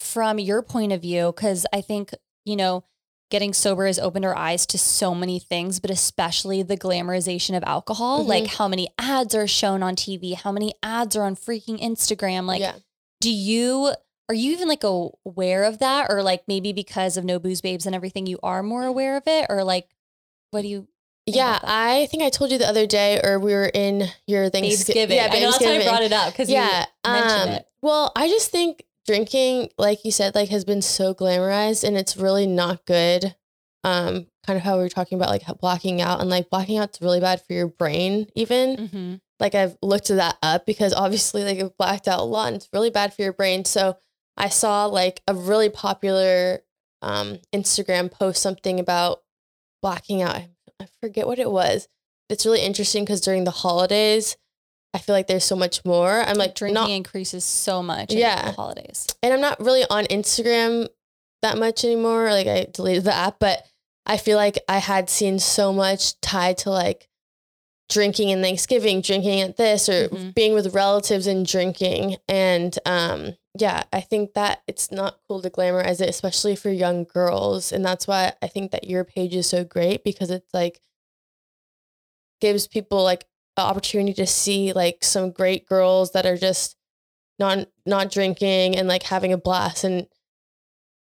from 0.00 0.38
your 0.38 0.62
point 0.62 0.92
of 0.92 1.02
view, 1.02 1.32
because 1.34 1.66
I 1.72 1.80
think, 1.80 2.12
you 2.44 2.56
know, 2.56 2.84
getting 3.30 3.52
sober 3.52 3.86
has 3.86 3.98
opened 3.98 4.24
our 4.24 4.34
eyes 4.36 4.64
to 4.66 4.78
so 4.78 5.14
many 5.14 5.38
things, 5.38 5.80
but 5.80 5.90
especially 5.90 6.62
the 6.62 6.76
glamorization 6.76 7.56
of 7.56 7.62
alcohol. 7.64 8.24
Mhm. 8.24 8.28
Like 8.28 8.46
how 8.46 8.66
many 8.68 8.88
ads 8.98 9.34
are 9.34 9.46
shown 9.46 9.82
on 9.82 9.94
TV, 9.96 10.34
how 10.34 10.50
many 10.50 10.72
ads 10.82 11.14
are 11.16 11.24
on 11.24 11.36
freaking 11.36 11.78
Instagram. 11.80 12.46
Like, 12.46 12.60
yeah. 12.62 12.76
do 13.20 13.30
you, 13.30 13.92
are 14.30 14.34
you 14.34 14.52
even 14.52 14.68
like 14.68 14.82
aware 14.84 15.64
of 15.64 15.78
that? 15.80 16.06
Or 16.10 16.22
like 16.22 16.44
maybe 16.48 16.72
because 16.72 17.18
of 17.18 17.24
No 17.24 17.38
Booze 17.38 17.60
Babes 17.60 17.84
and 17.84 17.94
everything, 17.94 18.26
you 18.26 18.38
are 18.42 18.62
more 18.62 18.84
aware 18.84 19.16
of 19.18 19.24
it? 19.26 19.46
Or 19.50 19.62
like, 19.62 19.88
what 20.50 20.62
do 20.62 20.68
you, 20.68 20.88
Yeah. 21.36 21.58
I 21.62 22.06
think 22.10 22.22
I 22.22 22.30
told 22.30 22.50
you 22.50 22.58
the 22.58 22.68
other 22.68 22.86
day, 22.86 23.20
or 23.22 23.38
we 23.38 23.52
were 23.52 23.70
in 23.72 24.08
your 24.26 24.50
Thanksgiving. 24.50 25.18
Thanksgiving? 25.18 25.20
I 25.20 25.40
know 25.40 25.50
that's 25.50 25.64
why 25.64 25.76
I 25.76 25.84
brought 25.84 26.02
it 26.02 26.12
up 26.12 26.32
because 26.32 26.50
yeah. 26.50 26.86
you 27.04 27.12
mentioned 27.12 27.50
um, 27.50 27.56
it. 27.56 27.66
Well, 27.82 28.12
I 28.16 28.28
just 28.28 28.50
think 28.50 28.84
drinking, 29.06 29.70
like 29.78 30.04
you 30.04 30.10
said, 30.10 30.34
like 30.34 30.50
has 30.50 30.64
been 30.64 30.82
so 30.82 31.14
glamorized 31.14 31.82
and 31.82 31.96
it's 31.96 32.16
really 32.16 32.46
not 32.46 32.84
good. 32.84 33.34
Um, 33.84 34.26
kind 34.46 34.56
of 34.56 34.62
how 34.62 34.76
we 34.76 34.82
were 34.82 34.88
talking 34.88 35.16
about 35.16 35.30
like 35.30 35.42
how 35.42 35.54
blacking 35.54 36.00
out 36.00 36.20
and 36.20 36.28
like 36.28 36.50
blacking 36.50 36.78
out's 36.78 37.00
really 37.00 37.20
bad 37.20 37.40
for 37.40 37.52
your 37.52 37.68
brain, 37.68 38.26
even. 38.34 38.76
Mm-hmm. 38.76 39.14
Like 39.40 39.54
I've 39.54 39.76
looked 39.82 40.08
that 40.08 40.36
up 40.42 40.66
because 40.66 40.92
obviously 40.92 41.44
like 41.44 41.58
I've 41.58 41.76
blacked 41.76 42.08
out 42.08 42.20
a 42.20 42.24
lot 42.24 42.48
and 42.48 42.56
it's 42.56 42.68
really 42.72 42.90
bad 42.90 43.14
for 43.14 43.22
your 43.22 43.32
brain. 43.32 43.64
So 43.64 43.96
I 44.36 44.48
saw 44.48 44.86
like 44.86 45.22
a 45.26 45.34
really 45.34 45.68
popular 45.70 46.60
um 47.00 47.38
Instagram 47.54 48.10
post 48.10 48.42
something 48.42 48.80
about 48.80 49.22
blacking 49.80 50.22
out. 50.22 50.42
I 50.80 50.86
forget 51.00 51.26
what 51.26 51.38
it 51.38 51.50
was. 51.50 51.88
It's 52.28 52.44
really 52.46 52.60
interesting 52.62 53.04
because 53.04 53.20
during 53.20 53.44
the 53.44 53.50
holidays, 53.50 54.36
I 54.94 54.98
feel 54.98 55.14
like 55.14 55.26
there's 55.26 55.44
so 55.44 55.56
much 55.56 55.84
more. 55.84 56.10
I'm 56.22 56.36
like 56.36 56.54
drinking 56.54 56.74
not 56.74 56.90
increases 56.90 57.44
so 57.44 57.82
much 57.82 58.12
Yeah. 58.12 58.46
the 58.46 58.52
holidays. 58.52 59.06
and 59.22 59.32
I'm 59.32 59.40
not 59.40 59.60
really 59.60 59.84
on 59.88 60.04
Instagram 60.06 60.88
that 61.42 61.58
much 61.58 61.84
anymore. 61.84 62.30
Like 62.30 62.46
I 62.46 62.66
deleted 62.72 63.04
the 63.04 63.14
app, 63.14 63.38
but 63.38 63.64
I 64.06 64.16
feel 64.16 64.36
like 64.36 64.58
I 64.68 64.78
had 64.78 65.10
seen 65.10 65.38
so 65.38 65.72
much 65.72 66.20
tied 66.20 66.58
to 66.58 66.70
like 66.70 67.07
drinking 67.88 68.28
in 68.28 68.42
Thanksgiving, 68.42 69.00
drinking 69.00 69.40
at 69.40 69.56
this, 69.56 69.88
or 69.88 70.08
Mhm. 70.08 70.34
being 70.34 70.52
with 70.54 70.74
relatives 70.74 71.26
and 71.26 71.46
drinking. 71.46 72.16
And 72.28 72.78
um, 72.84 73.36
yeah, 73.58 73.84
I 73.92 74.00
think 74.02 74.34
that 74.34 74.60
it's 74.66 74.90
not 74.92 75.18
cool 75.26 75.40
to 75.42 75.50
glamorize 75.50 76.00
it, 76.00 76.08
especially 76.10 76.54
for 76.54 76.70
young 76.70 77.04
girls. 77.04 77.72
And 77.72 77.84
that's 77.84 78.06
why 78.06 78.34
I 78.42 78.48
think 78.48 78.72
that 78.72 78.84
your 78.84 79.04
page 79.04 79.34
is 79.34 79.48
so 79.48 79.64
great 79.64 80.04
because 80.04 80.30
it's 80.30 80.52
like 80.52 80.80
gives 82.40 82.66
people 82.68 83.02
like 83.02 83.26
the 83.56 83.62
opportunity 83.62 84.14
to 84.14 84.26
see 84.26 84.72
like 84.72 85.02
some 85.02 85.30
great 85.32 85.66
girls 85.66 86.12
that 86.12 86.26
are 86.26 86.36
just 86.36 86.76
not 87.38 87.68
not 87.86 88.10
drinking 88.10 88.76
and 88.76 88.86
like 88.86 89.02
having 89.04 89.32
a 89.32 89.38
blast 89.38 89.82
and 89.84 90.06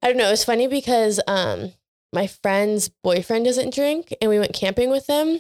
I 0.02 0.08
don't 0.08 0.18
know, 0.18 0.32
it's 0.32 0.44
funny 0.44 0.68
because 0.68 1.22
um 1.28 1.74
my 2.12 2.28
friend's 2.28 2.90
boyfriend 2.90 3.46
doesn't 3.46 3.74
drink 3.74 4.14
and 4.20 4.30
we 4.30 4.40
went 4.40 4.54
camping 4.54 4.90
with 4.90 5.08
them 5.08 5.40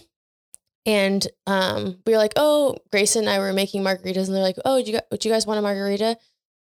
and 0.85 1.25
um 1.47 1.97
we 2.05 2.13
were 2.13 2.17
like, 2.17 2.33
"Oh, 2.35 2.77
Grace 2.91 3.15
and 3.15 3.29
I 3.29 3.39
were 3.39 3.53
making 3.53 3.83
margaritas." 3.83 4.27
And 4.27 4.35
they're 4.35 4.41
like, 4.43 4.57
"Oh, 4.65 4.81
do 4.83 4.91
you, 4.91 4.99
would 5.11 5.23
you 5.25 5.31
guys 5.31 5.45
want 5.45 5.59
a 5.59 5.61
margarita?" 5.61 6.17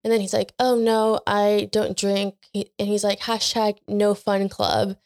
And 0.05 0.13
then 0.13 0.21
he's 0.21 0.35
like, 0.35 0.53
oh 0.61 0.77
no, 0.77 1.19
I 1.27 1.69
don't 1.73 1.97
drink. 1.97 2.37
He- 2.53 2.71
And 2.79 2.87
he's 2.87 3.03
like, 3.03 3.19
hashtag 3.21 3.79
no 3.89 4.15
fun 4.15 4.49
club. 4.49 4.97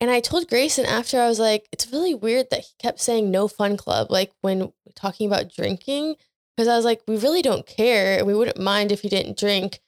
And 0.00 0.10
I 0.10 0.20
told 0.20 0.48
Grayson 0.48 0.86
after, 0.86 1.20
I 1.20 1.28
was 1.28 1.38
like, 1.38 1.68
it's 1.70 1.92
really 1.92 2.14
weird 2.14 2.48
that 2.50 2.60
he 2.60 2.70
kept 2.78 2.98
saying 2.98 3.30
no 3.30 3.46
fun 3.46 3.76
club, 3.76 4.10
like 4.10 4.32
when 4.40 4.72
talking 4.94 5.26
about 5.26 5.52
drinking. 5.52 6.14
Because 6.56 6.66
I 6.66 6.76
was 6.76 6.86
like, 6.86 7.02
we 7.06 7.18
really 7.18 7.42
don't 7.42 7.66
care. 7.66 8.16
and 8.18 8.26
We 8.26 8.34
wouldn't 8.34 8.58
mind 8.58 8.90
if 8.90 9.04
you 9.04 9.10
didn't 9.10 9.36
drink. 9.38 9.80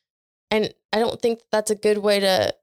And 0.50 0.74
I 0.92 0.98
don't 0.98 1.22
think 1.22 1.40
that's 1.50 1.70
a 1.70 1.74
good 1.74 1.96
way 1.98 2.20
to 2.20 2.54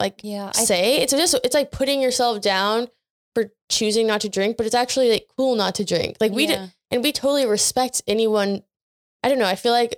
like 0.00 0.20
Yeah. 0.22 0.52
I, 0.54 0.64
say. 0.64 1.02
It's 1.02 1.12
just 1.12 1.34
it's 1.44 1.54
like 1.54 1.70
putting 1.70 2.00
yourself 2.00 2.40
down 2.40 2.88
for 3.34 3.52
choosing 3.68 4.06
not 4.06 4.20
to 4.22 4.28
drink, 4.28 4.56
but 4.56 4.66
it's 4.66 4.74
actually 4.74 5.10
like 5.10 5.26
cool 5.36 5.54
not 5.54 5.74
to 5.76 5.84
drink. 5.84 6.16
Like 6.20 6.32
we 6.32 6.46
did 6.46 6.72
and 6.90 7.02
we 7.02 7.12
totally 7.12 7.46
respect 7.46 8.02
anyone. 8.06 8.62
I 9.22 9.28
don't 9.28 9.38
know. 9.38 9.46
I 9.46 9.56
feel 9.56 9.72
like 9.72 9.96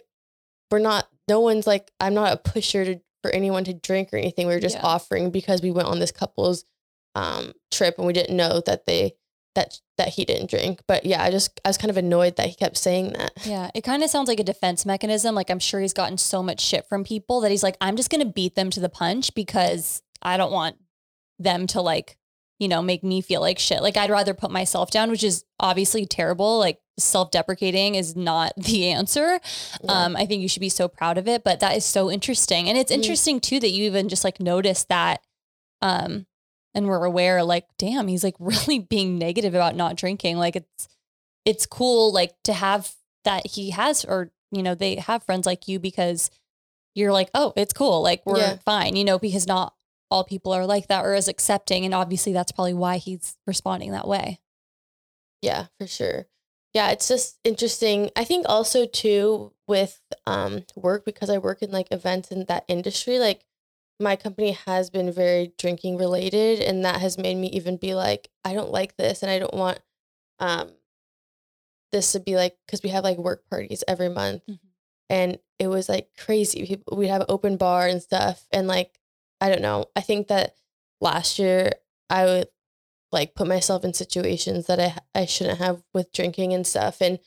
we're 0.70 0.78
not. 0.78 1.08
No 1.28 1.40
one's 1.40 1.66
like 1.66 1.90
I'm 2.00 2.14
not 2.14 2.32
a 2.32 2.36
pusher 2.36 2.84
to, 2.84 3.00
for 3.22 3.30
anyone 3.30 3.64
to 3.64 3.72
drink 3.74 4.10
or 4.12 4.16
anything. 4.16 4.46
We 4.46 4.54
are 4.54 4.60
just 4.60 4.76
Yeah. 4.76 4.82
offering 4.84 5.30
because 5.30 5.62
we 5.62 5.70
went 5.70 5.88
on 5.88 5.98
this 6.00 6.12
couple's 6.12 6.64
um, 7.14 7.52
trip 7.70 7.96
and 7.98 8.06
we 8.06 8.12
didn't 8.12 8.36
know 8.36 8.60
that 8.66 8.86
they 8.86 9.14
that 9.54 9.78
that 9.98 10.08
he 10.08 10.24
didn't 10.24 10.50
drink. 10.50 10.80
But 10.88 11.04
yeah, 11.06 11.22
I 11.22 11.30
just 11.30 11.60
I 11.64 11.68
was 11.68 11.76
kind 11.78 11.90
of 11.90 11.96
annoyed 11.96 12.36
that 12.36 12.48
he 12.48 12.54
kept 12.54 12.76
saying 12.76 13.12
that. 13.12 13.32
Yeah, 13.44 13.70
it 13.74 13.82
kind 13.82 14.02
of 14.02 14.10
sounds 14.10 14.28
like 14.28 14.40
a 14.40 14.44
defense 14.44 14.84
mechanism. 14.86 15.34
Like 15.34 15.50
I'm 15.50 15.58
sure 15.58 15.80
he's 15.80 15.92
gotten 15.92 16.18
so 16.18 16.42
much 16.42 16.60
shit 16.60 16.86
from 16.88 17.04
people 17.04 17.40
that 17.42 17.50
he's 17.50 17.62
like, 17.62 17.76
I'm 17.80 17.96
just 17.96 18.10
gonna 18.10 18.24
beat 18.24 18.54
them 18.56 18.70
to 18.70 18.80
the 18.80 18.88
punch 18.88 19.34
because 19.34 20.02
I 20.22 20.36
don't 20.36 20.52
want 20.52 20.76
them 21.38 21.66
to 21.68 21.80
like, 21.82 22.16
you 22.62 22.68
know, 22.68 22.80
make 22.80 23.02
me 23.02 23.20
feel 23.20 23.40
like 23.40 23.58
shit. 23.58 23.82
Like 23.82 23.96
I'd 23.96 24.10
rather 24.10 24.34
put 24.34 24.50
myself 24.52 24.90
down, 24.90 25.10
which 25.10 25.24
is 25.24 25.44
obviously 25.58 26.06
terrible. 26.06 26.58
Like 26.60 26.78
self-deprecating 26.98 27.94
is 27.96 28.14
not 28.16 28.52
the 28.56 28.88
answer. 28.88 29.40
Yeah. 29.84 29.90
Um, 30.04 30.16
I 30.16 30.26
think 30.26 30.42
you 30.42 30.48
should 30.48 30.60
be 30.60 30.68
so 30.68 30.86
proud 30.88 31.18
of 31.18 31.26
it. 31.26 31.42
But 31.44 31.60
that 31.60 31.76
is 31.76 31.84
so 31.84 32.10
interesting. 32.10 32.68
And 32.68 32.78
it's 32.78 32.92
Mhm. 32.92 32.96
interesting 32.96 33.40
too 33.40 33.58
that 33.60 33.70
you 33.70 33.84
even 33.84 34.08
just 34.08 34.24
like 34.24 34.38
noticed 34.40 34.88
that 34.88 35.20
um 35.80 36.26
and 36.74 36.86
we're 36.86 37.04
aware, 37.04 37.42
like, 37.44 37.66
damn, 37.78 38.08
he's 38.08 38.24
like 38.24 38.36
really 38.38 38.78
being 38.78 39.18
negative 39.18 39.54
about 39.54 39.76
not 39.76 39.96
drinking. 39.96 40.36
Like 40.38 40.56
it's 40.56 40.88
it's 41.44 41.66
cool 41.66 42.12
like 42.12 42.34
to 42.44 42.52
have 42.52 42.94
that 43.24 43.46
he 43.48 43.70
has 43.70 44.04
or 44.04 44.30
you 44.52 44.62
know 44.62 44.74
they 44.74 44.96
have 44.96 45.24
friends 45.24 45.46
like 45.46 45.66
you 45.68 45.78
because 45.80 46.30
you're 46.94 47.12
like 47.12 47.30
oh 47.34 47.52
it's 47.56 47.72
cool 47.72 48.02
like 48.02 48.22
we're 48.26 48.38
Yeah. 48.38 48.56
fine 48.64 48.94
you 48.96 49.04
know 49.04 49.18
because 49.18 49.46
not 49.46 49.74
all 50.12 50.24
people 50.24 50.52
are 50.52 50.66
like 50.66 50.88
that 50.88 51.04
or 51.04 51.14
as 51.14 51.28
accepting 51.28 51.84
and 51.86 51.94
obviously 51.94 52.32
that's 52.32 52.52
probably 52.52 52.74
why 52.74 52.98
he's 52.98 53.36
responding 53.46 53.92
that 53.92 54.08
way 54.08 54.40
Yeah, 55.40 55.66
for 55.78 55.86
sure. 55.86 56.26
Yeah, 56.74 56.90
it's 56.90 57.08
just 57.08 57.38
interesting. 57.44 58.10
I 58.16 58.24
think 58.24 58.46
also 58.48 58.86
too 58.86 59.52
with 59.66 60.00
um 60.26 60.64
work 60.76 61.04
because 61.04 61.30
I 61.30 61.38
work 61.38 61.62
in 61.62 61.70
like 61.70 61.88
events 61.90 62.30
in 62.30 62.46
that 62.46 62.64
industry, 62.68 63.18
like 63.18 63.44
my 64.00 64.16
company 64.16 64.52
has 64.66 64.90
been 64.90 65.12
very 65.12 65.52
drinking 65.58 65.98
related 65.98 66.60
and 66.60 66.84
that 66.84 67.00
has 67.00 67.18
made 67.18 67.36
me 67.36 67.48
even 67.48 67.76
be 67.76 67.94
like 67.94 68.28
I 68.44 68.54
don't 68.54 68.70
like 68.70 68.96
this 68.96 69.22
and 69.22 69.30
I 69.30 69.38
don't 69.38 69.54
want 69.54 69.80
um 70.40 70.72
this 71.92 72.12
to 72.12 72.20
be 72.20 72.36
like 72.36 72.56
cuz 72.68 72.82
we 72.82 72.90
have 72.90 73.04
like 73.04 73.18
work 73.18 73.44
parties 73.50 73.84
every 73.86 74.08
month. 74.08 74.42
Mhm. 74.48 74.58
And 75.10 75.38
it 75.58 75.68
was 75.68 75.88
like 75.88 76.10
crazy. 76.16 76.66
People 76.66 76.96
we'd 76.96 77.08
have 77.08 77.24
open 77.28 77.56
bar 77.56 77.86
and 77.86 78.02
stuff 78.02 78.46
and 78.50 78.66
like 78.66 78.98
I 79.42 79.48
don't 79.50 79.62
know. 79.62 79.86
I 79.96 80.00
think 80.00 80.28
that 80.28 80.54
last 81.00 81.38
year 81.38 81.72
I 82.08 82.24
would 82.24 82.48
like 83.10 83.34
put 83.34 83.46
myself 83.48 83.84
in 83.84 83.92
situations 83.92 84.66
that 84.66 84.78
I 84.80 84.96
I 85.14 85.26
shouldn't 85.26 85.58
have 85.58 85.82
with 85.92 86.12
drinking 86.12 86.52
and 86.54 86.66
stuff 86.66 87.00
and 87.00 87.18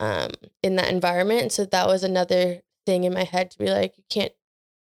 um 0.00 0.30
in 0.62 0.76
that 0.76 0.88
environment. 0.90 1.52
So 1.52 1.64
that 1.66 1.86
was 1.86 2.02
another 2.02 2.62
thing 2.86 3.04
in 3.04 3.14
my 3.14 3.24
head 3.24 3.50
to 3.52 3.58
be 3.58 3.66
like, 3.70 3.96
you 3.96 4.04
can't 4.10 4.32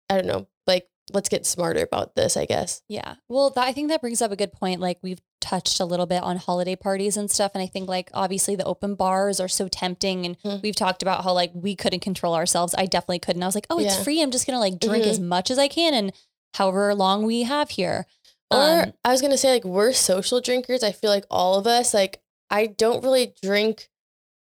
I 0.09 0.15
don't 0.17 0.27
know, 0.27 0.47
like 0.67 0.89
let's 1.13 1.29
get 1.29 1.45
smarter 1.47 1.83
about 1.83 2.15
this, 2.15 2.37
I 2.37 2.45
guess. 2.47 2.83
yeah 2.89 3.15
well 3.29 3.51
that, 3.51 3.67
i 3.67 3.73
think 3.73 3.89
that 3.89 4.01
brings 4.01 4.23
up 4.23 4.31
a 4.31 4.37
good 4.37 4.53
point 4.53 4.81
like 4.81 4.99
we've 5.03 5.21
touched 5.41 5.81
a 5.81 5.85
little 5.85 6.07
bit 6.07 6.23
on 6.23 6.37
holiday 6.37 6.77
parties 6.77 7.17
and 7.17 7.29
stuff 7.31 7.51
and 7.55 7.63
i 7.63 7.67
think 7.67 7.89
like 7.89 8.11
obviously 8.15 8.55
the 8.55 8.65
open 8.65 8.95
bars 8.95 9.41
are 9.41 9.49
so 9.49 9.67
tempting 9.67 10.25
and 10.27 10.37
Mhm. 10.45 10.63
we've 10.63 10.77
talked 10.77 11.03
about 11.03 11.25
how 11.25 11.33
like 11.33 11.51
we 11.55 11.75
couldn't 11.75 12.01
control 12.01 12.35
ourselves 12.35 12.75
i 12.79 12.87
definitely 12.87 13.19
couldn't 13.19 13.43
i 13.43 13.47
was 13.47 13.55
like 13.57 13.67
oh 13.71 13.81
it's 13.81 13.97
Yeah. 13.97 14.03
free 14.05 14.23
i'm 14.23 14.31
just 14.31 14.47
gonna 14.47 14.61
like 14.61 14.79
drink 14.79 15.05
Mhm. 15.05 15.09
as 15.09 15.19
much 15.19 15.51
as 15.51 15.59
i 15.59 15.67
can 15.67 15.95
and 15.95 16.13
however 16.55 16.95
long 16.95 17.25
we 17.25 17.43
have 17.45 17.71
here 17.71 18.07
Or 18.53 18.83
Um, 18.83 18.93
I 19.05 19.13
was 19.13 19.21
gonna 19.23 19.39
say 19.39 19.53
like 19.53 19.65
we're 19.65 19.93
social 19.93 20.41
drinkers. 20.41 20.83
I 20.83 20.91
feel 20.93 21.11
like 21.11 21.25
all 21.31 21.55
of 21.57 21.67
us, 21.69 21.95
like 21.95 22.21
I 22.51 22.67
don't 22.67 23.05
really 23.05 23.33
drink 23.43 23.89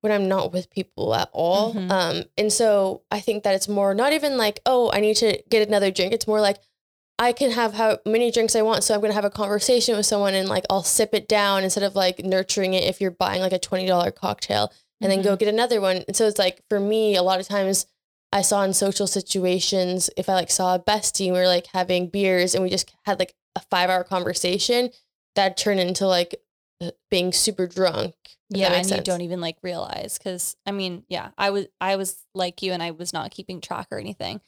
when 0.03 0.13
I'm 0.13 0.29
not 0.29 0.53
with 0.53 0.71
people 0.71 1.13
at 1.17 1.29
all. 1.33 1.75
Mhm. 1.75 1.91
Um, 1.91 2.25
and 2.37 2.53
so 2.53 3.03
I 3.11 3.19
think 3.19 3.43
that 3.43 3.57
it's 3.57 3.67
more 3.67 3.95
not 3.95 4.13
even 4.13 4.37
like, 4.37 4.61
oh, 4.65 4.93
I 4.93 5.01
need 5.01 5.17
to 5.17 5.43
get 5.51 5.67
another 5.67 5.91
drink. 5.91 6.13
It's 6.13 6.29
more 6.29 6.41
like 6.41 6.59
I 7.19 7.33
can 7.33 7.51
have 7.51 7.75
how 7.75 7.99
many 8.07 8.31
drinks 8.31 8.55
I 8.55 8.63
want. 8.63 8.85
So 8.85 8.95
I'm 8.95 9.01
gonna 9.01 9.15
have 9.15 9.25
a 9.25 9.31
conversation 9.31 9.97
with 9.97 10.07
someone 10.07 10.35
and 10.35 10.49
like 10.49 10.65
I'll 10.71 10.85
sip 10.85 11.13
it 11.13 11.27
down 11.27 11.65
instead 11.65 11.83
of 11.83 11.97
like 11.97 12.21
nurturing 12.25 12.75
it 12.75 12.85
if 12.85 13.01
you're 13.01 13.11
buying 13.11 13.41
like 13.41 13.53
a 13.53 13.59
twenty 13.59 13.87
dollar 13.87 14.13
cocktail 14.13 14.73
and 15.01 15.11
then 15.11 15.23
go 15.23 15.35
get 15.35 15.49
another 15.49 15.81
one. 15.81 16.05
And 16.07 16.15
so 16.17 16.29
it's 16.29 16.39
like 16.39 16.63
for 16.69 16.79
me, 16.79 17.17
a 17.17 17.23
lot 17.25 17.41
of 17.41 17.49
times 17.49 17.87
I 18.33 18.43
saw 18.43 18.63
in 18.63 18.75
social 18.75 19.07
situations, 19.07 20.11
if 20.17 20.29
I 20.29 20.35
like 20.35 20.51
saw 20.51 20.75
a 20.75 20.79
bestie 20.79 21.27
and 21.27 21.35
we 21.35 21.41
were 21.41 21.47
like 21.47 21.67
having 21.69 22.09
beers 22.09 22.55
and 22.55 22.63
we 22.63 22.71
just 22.71 22.93
had 23.05 23.19
like 23.19 23.35
a 23.57 23.61
five 23.71 23.89
hour 23.89 24.05
conversation, 24.05 24.91
that 25.39 25.57
turned 25.57 25.81
into 25.81 26.07
like 26.07 26.35
uh, 26.81 26.91
being 27.11 27.33
super 27.33 27.67
drunk. 27.67 28.15
yeah 28.51 28.67
and 28.67 28.75
makes 28.75 28.91
you 28.91 29.01
don't 29.03 29.21
even 29.21 29.41
like 29.41 29.57
realize 29.63 30.19
because 30.19 30.57
i 30.67 30.73
mean 30.73 31.05
yeah 31.09 31.31
i 31.37 31.51
was 31.51 31.67
i 31.81 31.97
was 31.97 32.25
like 32.35 32.63
you 32.63 32.73
and 32.73 32.83
i 32.83 32.91
was 32.91 33.13
not 33.13 33.31
keeping 33.31 33.61
track 33.61 33.89
or 33.91 33.99
anything 33.99 34.41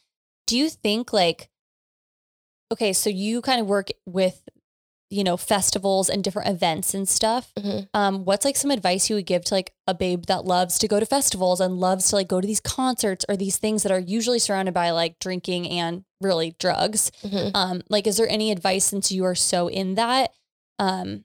do 0.47 0.57
you 0.57 0.69
think 0.71 1.13
like 1.13 1.51
okay 2.73 2.93
so 2.93 3.11
you 3.11 3.41
kind 3.43 3.61
of 3.61 3.67
work 3.67 3.89
with 4.07 4.49
you 5.11 5.25
know 5.25 5.37
festivals 5.37 6.09
and 6.09 6.23
different 6.23 6.49
events 6.49 6.95
and 6.95 7.09
stuff 7.09 7.53
Mhm. 7.59 7.89
um 7.95 8.25
what's 8.25 8.45
like 8.45 8.57
some 8.57 8.71
advice 8.71 9.11
you 9.11 9.17
would 9.17 9.27
give 9.27 9.45
to 9.47 9.55
like 9.55 9.73
a 9.89 9.95
babe 9.95 10.27
that 10.27 10.45
loves 10.45 10.79
to 10.79 10.87
go 10.89 11.01
to 11.01 11.07
festivals 11.07 11.61
and 11.61 11.81
loves 11.81 12.09
to 12.09 12.17
like 12.17 12.29
go 12.29 12.41
to 12.41 12.47
these 12.47 12.61
concerts 12.61 13.25
or 13.29 13.37
these 13.37 13.57
things 13.59 13.83
that 13.83 13.91
are 13.93 13.99
usually 13.99 14.39
surrounded 14.39 14.73
by 14.73 14.91
like 14.91 15.19
drinking 15.19 15.69
and 15.69 16.05
really 16.21 16.55
drugs 16.61 17.11
Mhm. 17.25 17.51
um 17.55 17.83
like 17.89 18.07
is 18.07 18.17
there 18.19 18.29
any 18.29 18.53
advice 18.53 18.85
since 18.85 19.11
you 19.11 19.25
are 19.25 19.35
so 19.35 19.69
in 19.69 19.97
that 19.97 20.31
um 20.79 21.25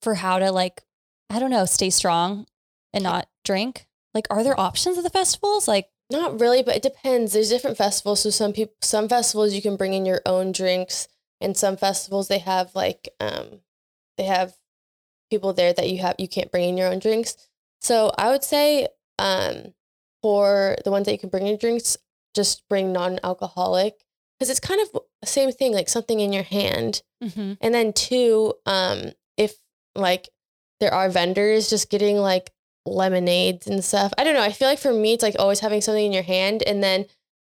for 0.00 0.14
how 0.14 0.38
to 0.38 0.50
like 0.50 0.82
i 1.30 1.38
don't 1.38 1.50
know 1.50 1.64
stay 1.66 1.90
strong 1.90 2.46
and 2.94 3.04
not 3.04 3.28
drink 3.44 3.86
like 4.14 4.26
are 4.30 4.42
there 4.42 4.58
options 4.58 4.96
at 4.98 5.04
the 5.04 5.10
festivals 5.10 5.68
like 5.68 5.88
Not 6.10 6.40
really, 6.40 6.62
but 6.62 6.76
it 6.76 6.82
depends. 6.82 7.32
There's 7.32 7.48
different 7.48 7.78
festivals. 7.78 8.20
So 8.20 8.28
some 8.28 8.52
people, 8.52 8.74
some 8.82 9.08
festivals 9.08 9.54
you 9.54 9.62
can 9.62 9.76
bring 9.76 9.94
in 9.94 10.04
your 10.04 10.20
own 10.26 10.52
drinks, 10.52 11.08
and 11.42 11.56
some 11.56 11.76
festivals 11.76 12.28
they 12.28 12.38
have 12.38 12.74
like 12.74 13.08
um, 13.20 13.60
they 14.16 14.24
have 14.24 14.54
people 15.30 15.52
there 15.52 15.72
that 15.72 15.90
you 15.90 15.98
have 15.98 16.14
you 16.18 16.28
can't 16.28 16.50
bring 16.50 16.68
in 16.68 16.76
your 16.76 16.88
own 16.88 16.98
drinks. 16.98 17.36
So 17.80 18.12
I 18.16 18.30
would 18.30 18.44
say 18.44 18.88
um, 19.18 19.74
for 20.22 20.76
the 20.84 20.90
ones 20.90 21.06
that 21.06 21.12
you 21.12 21.18
can 21.18 21.28
bring 21.28 21.46
in 21.46 21.58
drinks, 21.58 21.96
just 22.34 22.66
bring 22.68 22.92
non-alcoholic 22.92 23.94
because 24.38 24.50
it's 24.50 24.60
kind 24.60 24.80
of 24.80 25.00
the 25.20 25.26
same 25.26 25.52
thing, 25.52 25.72
like 25.72 25.88
something 25.88 26.20
in 26.20 26.32
your 26.32 26.42
hand. 26.42 27.02
mm-hmm. 27.22 27.54
And 27.60 27.74
then 27.74 27.92
two, 27.92 28.54
um, 28.66 29.12
if 29.36 29.56
like 29.94 30.28
there 30.80 30.94
are 30.94 31.08
vendors 31.08 31.70
just 31.70 31.90
getting 31.90 32.16
like 32.16 32.50
lemonades 32.84 33.66
and 33.66 33.84
stuff. 33.84 34.12
I 34.18 34.24
don't 34.24 34.34
know. 34.34 34.42
I 34.42 34.52
feel 34.52 34.68
like 34.68 34.78
for 34.78 34.92
me, 34.92 35.12
it's 35.12 35.22
like 35.22 35.36
always 35.38 35.60
having 35.60 35.80
something 35.80 36.04
in 36.04 36.12
your 36.12 36.22
hand. 36.22 36.62
And 36.62 36.82
then, 36.82 37.06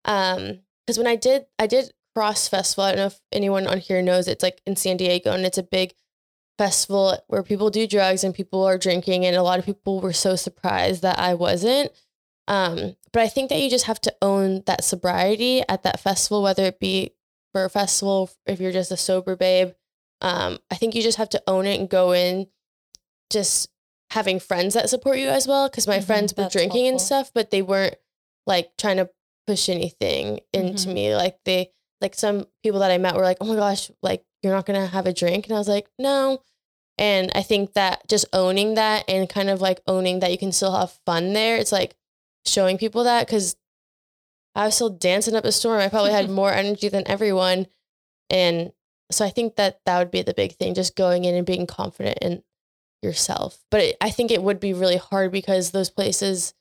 um, 0.06 0.60
because 0.86 0.97
when 0.97 1.08
I 1.08 1.15
did, 1.15 1.45
I 1.60 1.67
did 1.67 1.91
CRSSD 2.17 2.50
Festival. 2.50 2.84
I 2.86 2.89
don't 2.91 2.98
know 3.00 3.06
if 3.08 3.19
anyone 3.32 3.67
on 3.67 3.80
here 3.80 4.02
knows. 4.02 4.28
It's 4.28 4.43
like 4.43 4.62
in 4.65 4.76
San 4.76 4.98
Diego, 4.98 5.32
and 5.32 5.45
it's 5.45 5.58
a 5.58 5.63
big 5.63 5.93
festival 6.58 7.17
where 7.28 7.43
people 7.43 7.69
do 7.69 7.88
drugs 7.88 8.24
and 8.24 8.34
people 8.36 8.63
are 8.65 8.78
drinking, 8.78 9.26
and 9.26 9.36
a 9.36 9.43
lot 9.43 9.60
of 9.60 9.65
people 9.65 10.02
were 10.02 10.13
so 10.13 10.36
surprised 10.36 11.02
that 11.04 11.19
I 11.19 11.34
wasn't. 11.34 11.91
Um, 12.48 12.95
but 13.13 13.22
I 13.22 13.28
think 13.28 13.50
that 13.50 13.60
you 13.62 13.69
just 13.69 13.86
have 13.86 14.02
to 14.02 14.15
own 14.22 14.63
that 14.65 14.84
sobriety 14.84 15.62
at 15.69 15.84
that 15.84 16.00
festival, 16.00 16.41
whether 16.41 16.63
it 16.63 16.80
be 16.80 17.12
for 17.54 17.63
a 17.65 17.69
festival, 17.69 18.30
if 18.45 18.60
you're 18.60 18.72
just 18.72 18.91
a 18.91 18.98
sober 18.98 19.36
babe. 19.36 19.72
Um, 20.22 20.60
I 20.69 20.76
think 20.76 20.95
you 20.95 21.02
just 21.02 21.17
have 21.17 21.30
to 21.30 21.43
own 21.48 21.65
it 21.65 21.80
and 21.80 21.89
go 21.89 22.12
in 22.12 22.48
just 23.32 23.69
having 24.12 24.39
friends 24.39 24.74
that 24.74 24.89
support 24.89 25.17
you 25.19 25.30
as 25.30 25.48
well. 25.48 25.69
Cause 25.69 25.88
my 25.88 26.00
Mhm, 26.00 26.06
friends 26.06 26.34
were 26.36 26.50
drinking 26.50 26.88
and 26.88 27.00
stuff, 27.00 27.32
but 27.34 27.52
they 27.52 27.62
weren't 27.62 27.95
like 28.48 28.76
trying 28.78 28.98
to 28.98 29.10
push 29.48 29.69
anything 29.69 30.39
into 30.52 30.88
Mhm. 30.89 30.93
me. 30.93 31.15
Like 31.15 31.38
they, 31.45 31.72
like 32.02 32.16
some 32.16 32.46
people 32.64 32.80
that 32.80 32.92
I 32.92 32.98
met 32.98 33.16
were 33.16 33.24
like, 33.24 33.38
oh 33.42 33.46
my 33.46 33.56
gosh, 33.56 33.92
like 34.02 34.24
you're 34.42 34.54
not 34.54 34.66
going 34.66 34.80
to 34.80 34.88
have 34.88 35.06
a 35.06 35.14
drink. 35.14 35.46
And 35.46 35.56
I 35.56 35.60
was 35.60 35.68
like, 35.68 35.88
no. 35.98 36.42
And 36.98 37.32
I 37.34 37.44
think 37.44 37.74
that 37.74 38.08
just 38.08 38.26
owning 38.34 38.76
that 38.76 39.06
and 39.08 39.30
kind 39.30 39.50
of 39.50 39.62
like 39.62 39.82
owning 39.88 40.20
that 40.20 40.32
you 40.32 40.38
can 40.38 40.52
still 40.52 40.76
have 40.76 41.00
fun 41.06 41.34
there, 41.34 41.58
it's 41.58 41.72
like 41.72 41.96
showing 42.46 42.78
people 42.78 43.06
that 43.06 43.26
because 43.26 43.56
I 44.56 44.66
was 44.66 44.76
still 44.76 44.90
dancing 44.90 45.36
up 45.36 45.46
a 45.46 45.52
storm. 45.52 45.80
I 45.80 45.88
probably 45.88 46.12
had 46.12 46.30
more 46.30 46.52
energy 46.52 46.90
than 46.90 47.08
everyone. 47.08 47.68
And 48.30 48.72
so 49.12 49.26
I 49.26 49.30
think 49.30 49.56
that 49.56 49.80
that 49.86 49.98
would 49.98 50.12
be 50.12 50.22
the 50.22 50.34
big 50.34 50.54
thing, 50.56 50.74
just 50.74 50.96
going 50.96 51.24
in 51.24 51.36
and 51.36 51.46
being 51.46 51.68
confident 51.68 52.18
in 52.22 52.44
yourself. 53.02 53.64
But 53.72 53.82
it, 53.82 53.98
I 54.02 54.10
think 54.10 54.32
it 54.32 54.44
would 54.44 54.60
be 54.60 54.74
really 54.74 54.98
hard 54.98 55.32
because 55.32 55.72
those 55.72 55.90
places, 55.90 56.54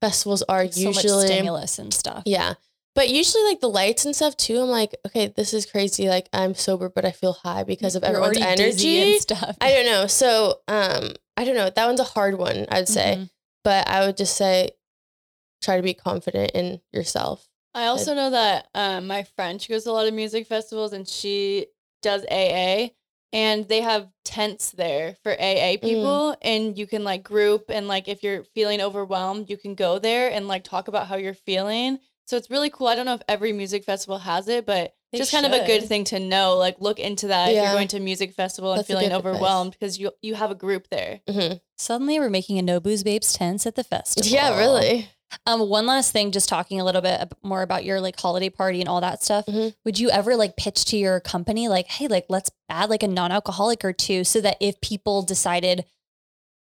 festivals 0.00 0.42
are 0.42 0.70
so 0.70 0.86
much 0.86 1.04
usually, 1.04 1.26
stimulus 1.26 1.78
and 1.78 1.94
stuff 1.94 2.24
yeah. 2.26 2.54
But 2.94 3.10
usually, 3.10 3.42
like 3.44 3.60
the 3.60 3.68
lights 3.68 4.04
and 4.04 4.14
stuff 4.14 4.36
too, 4.36 4.60
I'm 4.60 4.68
like, 4.68 4.94
okay, 5.06 5.26
this 5.34 5.52
is 5.52 5.66
crazy. 5.66 6.08
Like 6.08 6.28
I'm 6.32 6.54
sober, 6.54 6.88
but 6.88 7.04
I 7.04 7.10
feel 7.10 7.32
high 7.32 7.64
because 7.64 7.96
of 7.96 8.02
You're 8.02 8.10
everyone's 8.10 8.38
energy. 8.38 9.14
and 9.14 9.20
stuff. 9.20 9.56
I 9.60 9.72
don't 9.72 9.86
know. 9.86 10.06
So, 10.06 10.60
um, 10.68 11.10
I 11.36 11.44
don't 11.44 11.56
know. 11.56 11.70
That 11.70 11.86
one's 11.86 12.00
a 12.00 12.04
hard 12.04 12.38
one, 12.38 12.66
I'd 12.70 12.88
say. 12.88 13.16
Mhm. 13.18 13.30
But 13.64 13.88
I 13.88 14.06
would 14.06 14.16
just 14.16 14.36
say, 14.36 14.70
try 15.62 15.76
to 15.76 15.82
be 15.82 15.94
confident 15.94 16.52
in 16.52 16.80
yourself. 16.92 17.48
I 17.74 17.86
also 17.86 18.14
know 18.14 18.30
that 18.30 18.68
um, 18.74 19.08
my 19.08 19.24
friend 19.24 19.60
she 19.60 19.72
goes 19.72 19.82
to 19.84 19.90
a 19.90 19.92
lot 19.92 20.06
of 20.06 20.14
music 20.14 20.46
festivals 20.46 20.92
and 20.92 21.08
she 21.08 21.66
does 22.02 22.24
AA 22.30 22.90
and 23.32 23.66
they 23.66 23.80
have 23.80 24.08
tents 24.24 24.70
there 24.70 25.16
for 25.24 25.32
AA 25.32 25.76
people 25.82 26.36
and 26.40 26.78
you 26.78 26.86
can 26.86 27.02
like 27.02 27.24
group 27.24 27.64
and 27.70 27.88
like 27.88 28.06
if 28.06 28.22
you're 28.22 28.44
feeling 28.54 28.80
overwhelmed 28.80 29.50
you 29.50 29.56
can 29.56 29.74
go 29.74 29.98
there 29.98 30.30
and 30.30 30.46
like 30.46 30.62
talk 30.62 30.86
about 30.86 31.08
how 31.08 31.16
you're 31.16 31.34
feeling. 31.34 31.98
So 32.26 32.36
it's 32.36 32.50
really 32.50 32.70
cool. 32.70 32.86
I 32.86 32.94
don't 32.94 33.06
know 33.06 33.14
if 33.14 33.22
every 33.28 33.52
music 33.52 33.84
festival 33.84 34.18
has 34.18 34.48
it, 34.48 34.64
but 34.66 34.94
They 35.12 35.18
just 35.18 35.30
kind 35.30 35.44
of 35.46 35.52
a 35.52 35.66
good 35.66 35.84
thing 35.84 36.04
to 36.04 36.18
know. 36.18 36.56
Like 36.56 36.80
look 36.80 36.98
into 36.98 37.28
that 37.28 37.50
if 37.50 37.56
you're 37.56 37.72
going 37.72 37.88
to 37.88 37.98
a 37.98 38.00
music 38.00 38.32
festival 38.32 38.72
and 38.72 38.78
That's 38.78 38.88
a 38.88 38.92
feeling 38.92 39.10
good 39.10 39.16
advice. 39.16 39.32
overwhelmed 39.34 39.72
because 39.72 39.98
you 39.98 40.10
you 40.22 40.34
have 40.34 40.50
a 40.50 40.54
group 40.54 40.88
there. 40.90 41.20
hmm 41.30 41.54
Suddenly, 41.76 42.20
we're 42.20 42.30
making 42.30 42.58
a 42.58 42.62
No 42.62 42.78
Booze 42.80 43.02
Babes 43.02 43.32
tents 43.32 43.66
at 43.66 43.74
the 43.74 43.84
festival. 43.84 44.30
Yeah, 44.30 44.56
really. 44.58 45.08
Um, 45.46 45.68
one 45.68 45.86
last 45.86 46.12
thing, 46.12 46.30
just 46.30 46.48
talking 46.48 46.80
a 46.80 46.84
little 46.84 47.02
bit 47.02 47.32
more 47.42 47.62
about 47.62 47.84
your 47.84 48.00
like 48.00 48.18
holiday 48.18 48.48
party 48.48 48.78
and 48.80 48.88
all 48.88 49.00
that 49.00 49.22
stuff. 49.24 49.44
Mhm. 49.46 49.74
Would 49.84 49.98
you 49.98 50.08
ever 50.10 50.36
like 50.36 50.56
pitch 50.56 50.84
to 50.86 50.96
your 50.96 51.18
company 51.18 51.66
like, 51.68 51.88
hey, 51.88 52.06
like 52.06 52.26
let's 52.28 52.50
add 52.68 52.88
like 52.90 53.02
a 53.02 53.08
non-alcoholic 53.08 53.84
or 53.84 53.92
two, 53.92 54.22
so 54.22 54.40
that 54.40 54.56
if 54.60 54.80
people 54.80 55.22
decided, 55.22 55.84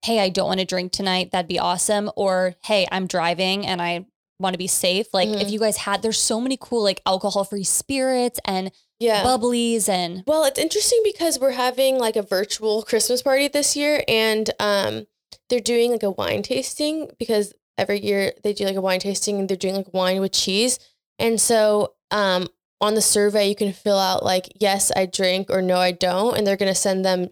hey, 0.04 0.20
I 0.20 0.30
don't 0.30 0.48
want 0.48 0.60
to 0.60 0.66
drink 0.66 0.92
tonight, 0.92 1.30
that'd 1.32 1.48
be 1.48 1.60
awesome, 1.60 2.10
or 2.16 2.56
hey, 2.64 2.88
I'm 2.92 3.06
driving 3.08 3.66
and 3.68 3.82
I 3.82 4.08
want 4.40 4.54
to 4.54 4.58
be 4.58 4.68
safe. 4.68 5.08
Like 5.14 5.30
if 5.30 5.48
Mhm. 5.48 5.52
you 5.52 5.60
guys 5.60 5.78
had, 5.78 6.02
there's 6.02 6.20
so 6.20 6.42
many 6.42 6.58
cool 6.60 6.84
like 6.84 7.02
alcohol-free 7.06 7.64
spirits 7.64 8.40
and 8.46 8.72
Yeah. 9.00 9.24
bubblies 9.24 9.88
and 9.90 10.24
Well, 10.28 10.44
it's 10.46 10.60
interesting 10.60 11.02
because 11.04 11.40
we're 11.40 11.52
having 11.52 11.98
like 11.98 12.16
a 12.16 12.22
virtual 12.22 12.84
Christmas 12.84 13.22
party 13.22 13.48
this 13.48 13.76
year 13.76 14.04
and 14.08 14.50
um 14.60 15.08
they're 15.50 15.60
doing 15.60 15.92
like 15.92 16.04
a 16.04 16.12
wine 16.12 16.42
tasting 16.42 17.12
because 17.20 17.54
every 17.78 18.00
year 18.00 18.34
they 18.44 18.54
do 18.54 18.66
like 18.66 18.76
a 18.78 18.82
wine 18.82 19.00
tasting 19.00 19.38
and 19.40 19.48
they're 19.50 19.58
doing 19.58 19.76
like 19.76 19.94
wine 19.94 20.20
with 20.22 20.32
cheese. 20.32 20.80
And 21.20 21.40
so 21.40 21.94
um 22.12 22.48
on 22.82 22.96
the 22.96 23.02
survey 23.02 23.48
you 23.48 23.56
can 23.56 23.72
fill 23.74 23.98
out 24.00 24.24
like 24.24 24.50
yes, 24.60 24.92
I 24.96 25.06
drink 25.06 25.50
or 25.50 25.62
no 25.62 25.78
I 25.78 25.92
don't 25.92 26.38
and 26.38 26.46
they're 26.46 26.58
going 26.58 26.72
to 26.74 26.80
send 26.80 27.06
them 27.06 27.30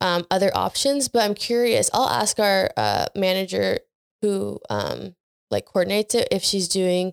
um 0.00 0.26
other 0.30 0.50
options, 0.54 1.08
but 1.08 1.22
I'm 1.22 1.34
curious. 1.34 1.88
I'll 1.94 2.08
ask 2.08 2.38
our 2.38 2.70
uh 2.76 3.06
manager 3.14 3.78
who 4.22 4.60
um 4.68 5.14
like 5.54 5.64
coordinates 5.66 6.14
it 6.14 6.28
if 6.30 6.42
she's 6.42 6.68
doing 6.68 7.12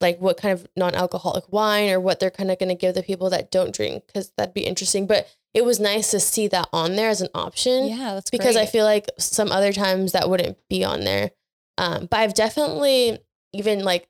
like 0.00 0.18
what 0.18 0.38
kind 0.38 0.52
of 0.58 0.66
non-alcoholic 0.76 1.44
wine 1.52 1.90
or 1.90 2.00
what 2.00 2.18
they're 2.20 2.30
kind 2.30 2.50
of 2.50 2.58
going 2.58 2.70
to 2.70 2.74
give 2.74 2.94
the 2.94 3.02
people 3.02 3.28
that 3.30 3.50
don't 3.50 3.74
drink 3.74 4.04
because 4.06 4.32
that'd 4.38 4.54
be 4.54 4.62
interesting 4.72 5.06
but 5.06 5.28
it 5.52 5.64
was 5.64 5.78
nice 5.78 6.10
to 6.12 6.18
see 6.20 6.48
that 6.48 6.68
on 6.72 6.96
there 6.96 7.10
as 7.10 7.20
an 7.20 7.28
option 7.34 7.86
yeah, 7.86 8.14
that's 8.14 8.30
because 8.30 8.56
i 8.56 8.64
feel 8.64 8.84
like 8.86 9.06
some 9.18 9.50
other 9.52 9.72
times 9.72 10.12
that 10.12 10.30
wouldn't 10.30 10.56
be 10.70 10.82
on 10.84 11.00
there 11.00 11.32
um, 11.76 12.06
but 12.10 12.20
i've 12.20 12.34
definitely 12.34 13.18
even 13.52 13.84
like 13.84 14.08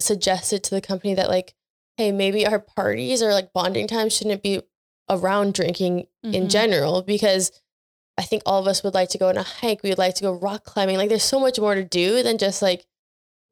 suggested 0.00 0.62
to 0.64 0.74
the 0.74 0.80
company 0.80 1.14
that 1.14 1.28
like 1.28 1.54
hey 1.96 2.12
maybe 2.12 2.46
our 2.46 2.58
parties 2.58 3.22
or 3.22 3.32
like 3.32 3.52
bonding 3.52 3.86
time 3.88 4.08
shouldn't 4.10 4.42
be 4.42 4.60
around 5.08 5.54
drinking 5.54 6.06
in 6.24 6.44
Mhm. 6.44 6.50
general 6.50 7.02
because 7.02 7.52
I 8.18 8.22
think 8.22 8.42
all 8.44 8.60
of 8.60 8.66
us 8.66 8.82
would 8.82 8.94
like 8.94 9.10
to 9.10 9.18
go 9.18 9.28
on 9.28 9.36
a 9.36 9.42
hike. 9.42 9.82
We 9.82 9.90
would 9.90 9.98
like 9.98 10.14
to 10.16 10.22
go 10.22 10.32
rock 10.32 10.64
climbing. 10.64 10.96
Like 10.96 11.10
there's 11.10 11.22
so 11.22 11.38
much 11.38 11.60
more 11.60 11.74
to 11.74 11.84
do 11.84 12.22
than 12.22 12.38
just 12.38 12.62
like 12.62 12.86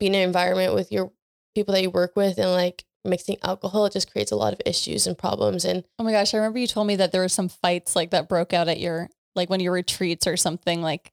being 0.00 0.14
in 0.14 0.20
an 0.20 0.26
environment 0.26 0.74
with 0.74 0.90
your 0.92 1.12
people 1.54 1.74
that 1.74 1.83
you 1.83 1.90
work 1.90 2.16
with 2.16 2.38
and 2.38 2.50
like 2.50 2.85
mixing 3.04 3.37
alcohol. 3.42 3.87
It 3.87 3.92
just 3.92 4.11
creates 4.11 4.33
a 4.33 4.37
lot 4.37 4.52
of 4.52 4.61
issues 4.66 5.07
and 5.07 5.16
problems. 5.16 5.64
And 5.64 5.85
Oh 5.98 6.04
my 6.04 6.12
gosh, 6.12 6.35
I 6.35 6.38
remember 6.38 6.59
you 6.59 6.66
told 6.66 6.87
me 6.87 6.96
that 6.96 7.12
there 7.12 7.20
were 7.20 7.28
some 7.28 7.48
fights 7.48 7.94
like 7.94 8.11
that 8.11 8.28
broke 8.28 8.52
out 8.52 8.68
at 8.68 8.80
your 8.80 9.09
like 9.35 9.50
one 9.50 9.61
of 9.61 9.64
your 9.64 9.72
retreats 9.72 10.26
or 10.26 10.37
something. 10.37 10.83
Like, 10.83 11.12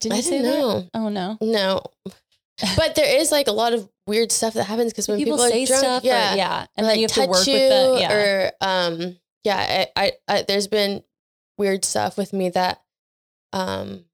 did 0.00 0.12
I 0.12 0.16
you 0.16 0.22
say 0.22 0.42
didn't 0.42 0.52
that? 0.52 0.90
Oh 0.94 1.08
no. 1.08 1.38
No. 1.40 1.82
but 2.76 2.94
there 2.94 3.20
is 3.20 3.32
like 3.32 3.48
a 3.48 3.52
lot 3.52 3.72
of 3.72 3.88
weird 4.06 4.32
stuff 4.32 4.54
that 4.54 4.64
happens 4.64 4.92
because 4.92 5.08
when 5.08 5.18
people, 5.18 5.36
people, 5.36 5.50
say 5.50 5.64
are 5.64 5.66
drunk, 5.66 5.80
stuff, 5.80 6.04
yeah, 6.04 6.34
or, 6.34 6.36
yeah, 6.36 6.62
or, 6.62 6.66
and 6.76 6.86
like 6.86 6.94
then 6.94 6.98
you 6.98 7.04
have 7.04 7.12
to 7.12 7.20
touch 7.20 7.28
work 7.28 7.46
you, 7.46 7.54
with 7.54 7.68
the 7.68 7.96
yeah. 8.00 8.12
or 8.12 8.52
um, 8.60 9.16
yeah. 9.44 9.86
I, 9.96 10.02
I, 10.04 10.12
I, 10.28 10.44
there's 10.46 10.68
been 10.68 11.02
weird 11.58 11.84
stuff 11.84 12.16
with 12.16 12.32
me 12.32 12.48
that 12.50 12.80
um 13.52 14.04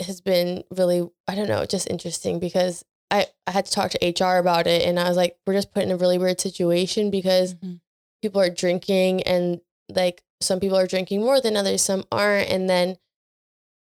has 0.00 0.20
been 0.20 0.64
really 0.70 1.08
I 1.26 1.34
don't 1.34 1.48
know, 1.48 1.64
just 1.64 1.88
interesting 1.88 2.38
because 2.38 2.84
I 3.10 3.26
I 3.46 3.50
had 3.52 3.66
to 3.66 3.72
talk 3.72 3.90
to 3.92 3.98
HR 4.24 4.38
about 4.38 4.66
it, 4.66 4.82
and 4.82 4.98
I 4.98 5.08
was 5.08 5.16
like, 5.16 5.36
we're 5.46 5.54
just 5.54 5.72
put 5.72 5.82
in 5.84 5.90
a 5.90 5.96
really 5.96 6.18
weird 6.18 6.40
situation 6.40 7.10
because 7.10 7.54
Mhm. 7.54 7.80
people 8.22 8.40
are 8.40 8.50
drinking 8.50 9.22
and 9.22 9.60
like 9.88 10.22
some 10.40 10.58
people 10.60 10.76
are 10.76 10.86
drinking 10.86 11.20
more 11.20 11.40
than 11.40 11.56
others, 11.56 11.82
some 11.82 12.04
aren't, 12.10 12.50
and 12.50 12.68
then 12.68 12.96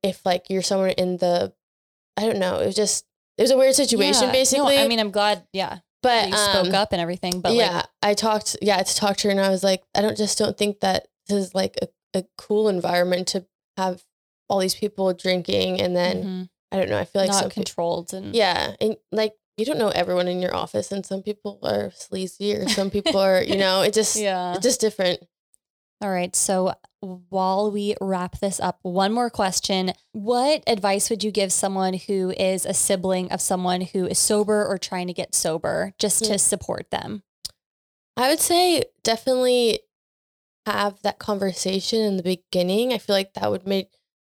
if 0.04 0.26
like 0.26 0.50
you're 0.50 0.62
somewhere 0.62 0.90
in 0.98 1.18
the 1.18 1.54
I 2.18 2.26
don't 2.26 2.40
know, 2.40 2.60
it 2.60 2.66
was 2.66 2.76
just 2.76 3.06
it 3.38 3.42
was 3.42 3.52
a 3.52 3.58
weird 3.58 3.76
situation 3.76 4.26
Yeah. 4.28 4.32
basically. 4.32 4.76
No, 4.76 4.84
I 4.84 4.88
mean, 4.88 5.00
I'm 5.00 5.12
glad. 5.12 5.48
Yeah, 5.54 5.80
but 6.04 6.28
you 6.30 6.36
spoke 6.36 6.68
um, 6.68 6.76
up 6.76 6.92
and 6.92 7.02
everything. 7.02 7.42
But 7.42 7.54
yeah, 7.54 7.78
like, 7.78 7.86
I 8.04 8.14
talked. 8.14 8.58
Yeah, 8.62 8.82
to 8.84 8.96
talk 8.96 9.18
to 9.18 9.28
her, 9.28 9.32
and 9.32 9.40
I 9.42 9.50
was 9.50 9.64
like, 9.64 9.84
I 9.96 10.02
don't 10.02 10.18
just 10.18 10.38
don't 10.38 10.58
think 10.58 10.82
that 10.82 11.08
this 11.28 11.38
is 11.48 11.56
like 11.56 11.78
a, 11.82 11.88
a 12.20 12.26
cool 12.38 12.68
environment 12.70 13.30
to 13.30 13.46
have 13.78 14.04
all 14.50 14.60
these 14.60 14.76
people 14.76 15.12
drinking, 15.14 15.82
and 15.82 15.96
then 15.96 16.24
mhm, 16.24 16.50
I 16.74 16.78
don't 16.78 16.90
know. 16.90 16.98
I 16.98 17.06
feel 17.06 17.22
like 17.22 17.30
not 17.30 17.52
controlled 17.52 18.14
and 18.14 18.36
yeah, 18.36 18.76
and 18.82 18.98
like 19.12 19.34
you 19.58 19.66
don't 19.66 19.78
know 19.78 19.90
everyone 19.90 20.28
in 20.28 20.42
your 20.42 20.56
office, 20.56 20.92
and 20.92 21.06
some 21.06 21.22
people 21.22 21.60
are 21.62 21.92
sleazy, 21.96 22.56
or 22.56 22.68
some 22.68 22.90
people 22.90 23.18
are, 23.18 23.44
you 23.44 23.58
know, 23.58 23.84
it 23.84 23.94
just 23.94 24.16
yeah. 24.16 24.54
it's 24.54 24.64
just 24.64 24.82
different. 24.82 25.20
All 26.02 26.10
right. 26.10 26.36
So 26.36 26.74
while 27.30 27.72
we 27.72 27.96
wrap 28.02 28.40
this 28.40 28.60
up, 28.60 28.80
one 28.82 29.14
more 29.14 29.30
question. 29.30 29.94
What 30.12 30.64
advice 30.68 31.10
would 31.10 31.24
you 31.24 31.32
give 31.32 31.54
someone 31.54 31.94
who 31.94 32.32
is 32.32 32.66
a 32.66 32.74
sibling 32.74 33.32
of 33.32 33.40
someone 33.40 33.82
who 33.82 34.08
is 34.08 34.20
sober 34.20 34.66
or 34.66 34.78
trying 34.78 35.08
to 35.08 35.14
get 35.14 35.36
sober 35.36 35.94
just 36.00 36.26
to 36.26 36.34
mm. 36.34 36.40
support 36.40 36.90
them? 36.92 37.24
I 38.18 38.30
would 38.30 38.40
say 38.40 38.84
definitely 39.04 39.80
have 40.66 41.02
that 41.04 41.20
conversation 41.20 42.02
in 42.02 42.18
the 42.18 42.24
beginning. 42.24 42.92
I 42.94 42.98
feel 42.98 43.16
like 43.16 43.34
that 43.36 43.52
would 43.52 43.68
make 43.68 43.92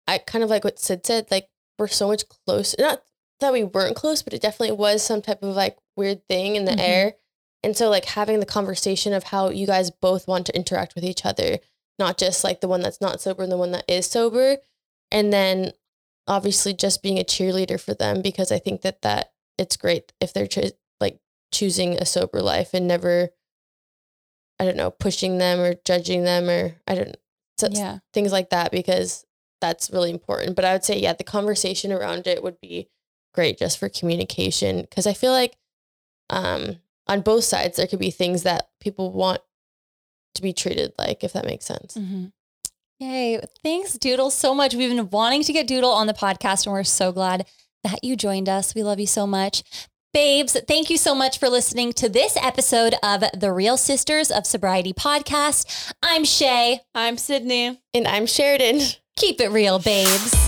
I 0.07 0.16
kind 0.16 0.42
of 0.42 0.48
like 0.48 0.64
what 0.64 0.79
Sid 0.79 1.05
said, 1.05 1.31
like 1.31 1.48
we're 1.78 1.88
so 1.88 2.08
much 2.08 2.24
closer. 2.28 2.76
Not 2.78 3.02
that 3.40 3.52
we 3.52 3.62
weren't 3.64 3.96
close, 3.96 4.22
but 4.22 4.32
it 4.34 4.42
definitely 4.42 4.76
was 4.76 5.02
some 5.02 5.22
type 5.22 5.42
of 5.42 5.54
like 5.54 5.76
weird 5.96 6.26
thing 6.28 6.56
in 6.56 6.64
the 6.64 6.72
Mhm. 6.72 6.80
air. 6.80 7.14
And 7.62 7.76
so 7.76 7.88
like 7.88 8.04
having 8.04 8.40
the 8.40 8.46
conversation 8.46 9.12
of 9.12 9.24
how 9.24 9.50
you 9.50 9.66
guys 9.66 9.90
both 9.90 10.26
want 10.28 10.46
to 10.46 10.56
interact 10.56 10.94
with 10.94 11.04
each 11.04 11.24
other, 11.24 11.58
not 11.98 12.18
just 12.18 12.42
like 12.44 12.60
the 12.60 12.68
one 12.68 12.80
that's 12.82 13.00
not 13.00 13.20
sober 13.20 13.42
and 13.42 13.50
the 13.52 13.56
one 13.56 13.72
that 13.72 13.84
is 13.88 14.06
sober. 14.06 14.58
And 15.10 15.32
then 15.32 15.72
obviously 16.26 16.74
just 16.74 17.02
being 17.02 17.18
a 17.18 17.24
cheerleader 17.24 17.80
for 17.80 17.94
them 17.94 18.22
because 18.22 18.52
I 18.52 18.58
think 18.58 18.82
that 18.82 19.02
that 19.02 19.32
it's 19.56 19.76
great 19.76 20.12
if 20.20 20.32
they're 20.32 20.46
cho- 20.46 20.70
like 21.00 21.18
choosing 21.52 21.94
a 21.96 22.04
sober 22.04 22.42
life 22.42 22.74
and 22.74 22.86
never 22.86 23.30
I 24.60 24.64
don't 24.64 24.76
know, 24.76 24.90
pushing 24.90 25.38
them 25.38 25.60
or 25.60 25.74
judging 25.84 26.24
them 26.24 26.48
or 26.50 26.74
I 26.88 26.94
don't 26.96 27.16
Yeah. 27.70 27.98
things 28.12 28.32
like 28.32 28.50
that 28.50 28.70
because 28.72 29.24
that's 29.61 29.90
really 29.90 30.11
important. 30.11 30.57
But 30.57 30.64
I 30.64 30.73
would 30.73 30.85
say, 30.85 30.99
yeah, 30.99 31.12
the 31.12 31.25
conversation 31.25 31.92
around 31.92 32.27
it 32.27 32.42
would 32.42 32.61
be 32.61 32.88
great 33.35 33.59
just 33.59 33.79
for 33.79 33.88
communication 33.88 34.83
because 34.83 35.07
I 35.07 35.12
feel 35.12 35.33
like 35.33 35.57
um, 36.31 36.77
on 37.07 37.21
both 37.21 37.44
sides 37.44 37.77
there 37.77 37.87
could 37.87 37.99
be 37.99 38.11
things 38.11 38.42
that 38.42 38.68
people 38.81 39.12
want 39.12 39.40
to 40.35 40.42
be 40.42 40.53
treated 40.53 40.92
like, 40.99 41.25
if 41.25 41.33
that 41.33 41.47
makes 41.47 41.64
sense. 41.66 41.97
Mm-hmm. 41.97 42.27
Yay. 43.01 43.40
Thanks, 43.62 43.92
Doodle, 43.94 44.31
so 44.31 44.55
much. 44.55 44.75
We've 44.75 44.90
been 44.90 45.11
wanting 45.11 45.44
to 45.44 45.53
get 45.53 45.68
Doodle 45.68 45.90
on 45.90 46.09
the 46.09 46.14
podcast, 46.14 46.66
and 46.66 46.73
we're 46.73 46.83
so 46.85 47.12
glad 47.12 47.47
that 47.85 48.03
you 48.03 48.16
joined 48.16 48.49
us. 48.49 48.75
We 48.75 48.83
love 48.83 48.99
you 48.99 49.07
so 49.07 49.27
much. 49.27 49.62
Babes, 50.12 50.57
thank 50.66 50.90
you 50.90 50.97
so 50.97 51.14
much 51.14 51.38
for 51.38 51.49
listening 51.49 51.92
to 51.92 52.09
this 52.09 52.37
episode 52.37 52.94
of 53.03 53.23
the 53.35 53.53
Real 53.53 53.77
Sisters 53.77 54.31
of 54.31 54.47
Sobriety 54.47 54.92
podcast. 54.92 55.92
I'm 56.03 56.25
Shay. 56.25 56.81
I'm 56.94 57.18
Sydney. 57.18 57.81
And 57.94 58.09
I'm 58.09 58.27
Sheridan. 58.27 58.81
Keep 59.18 59.40
it 59.40 59.50
real, 59.50 59.81
babes. 59.81 60.47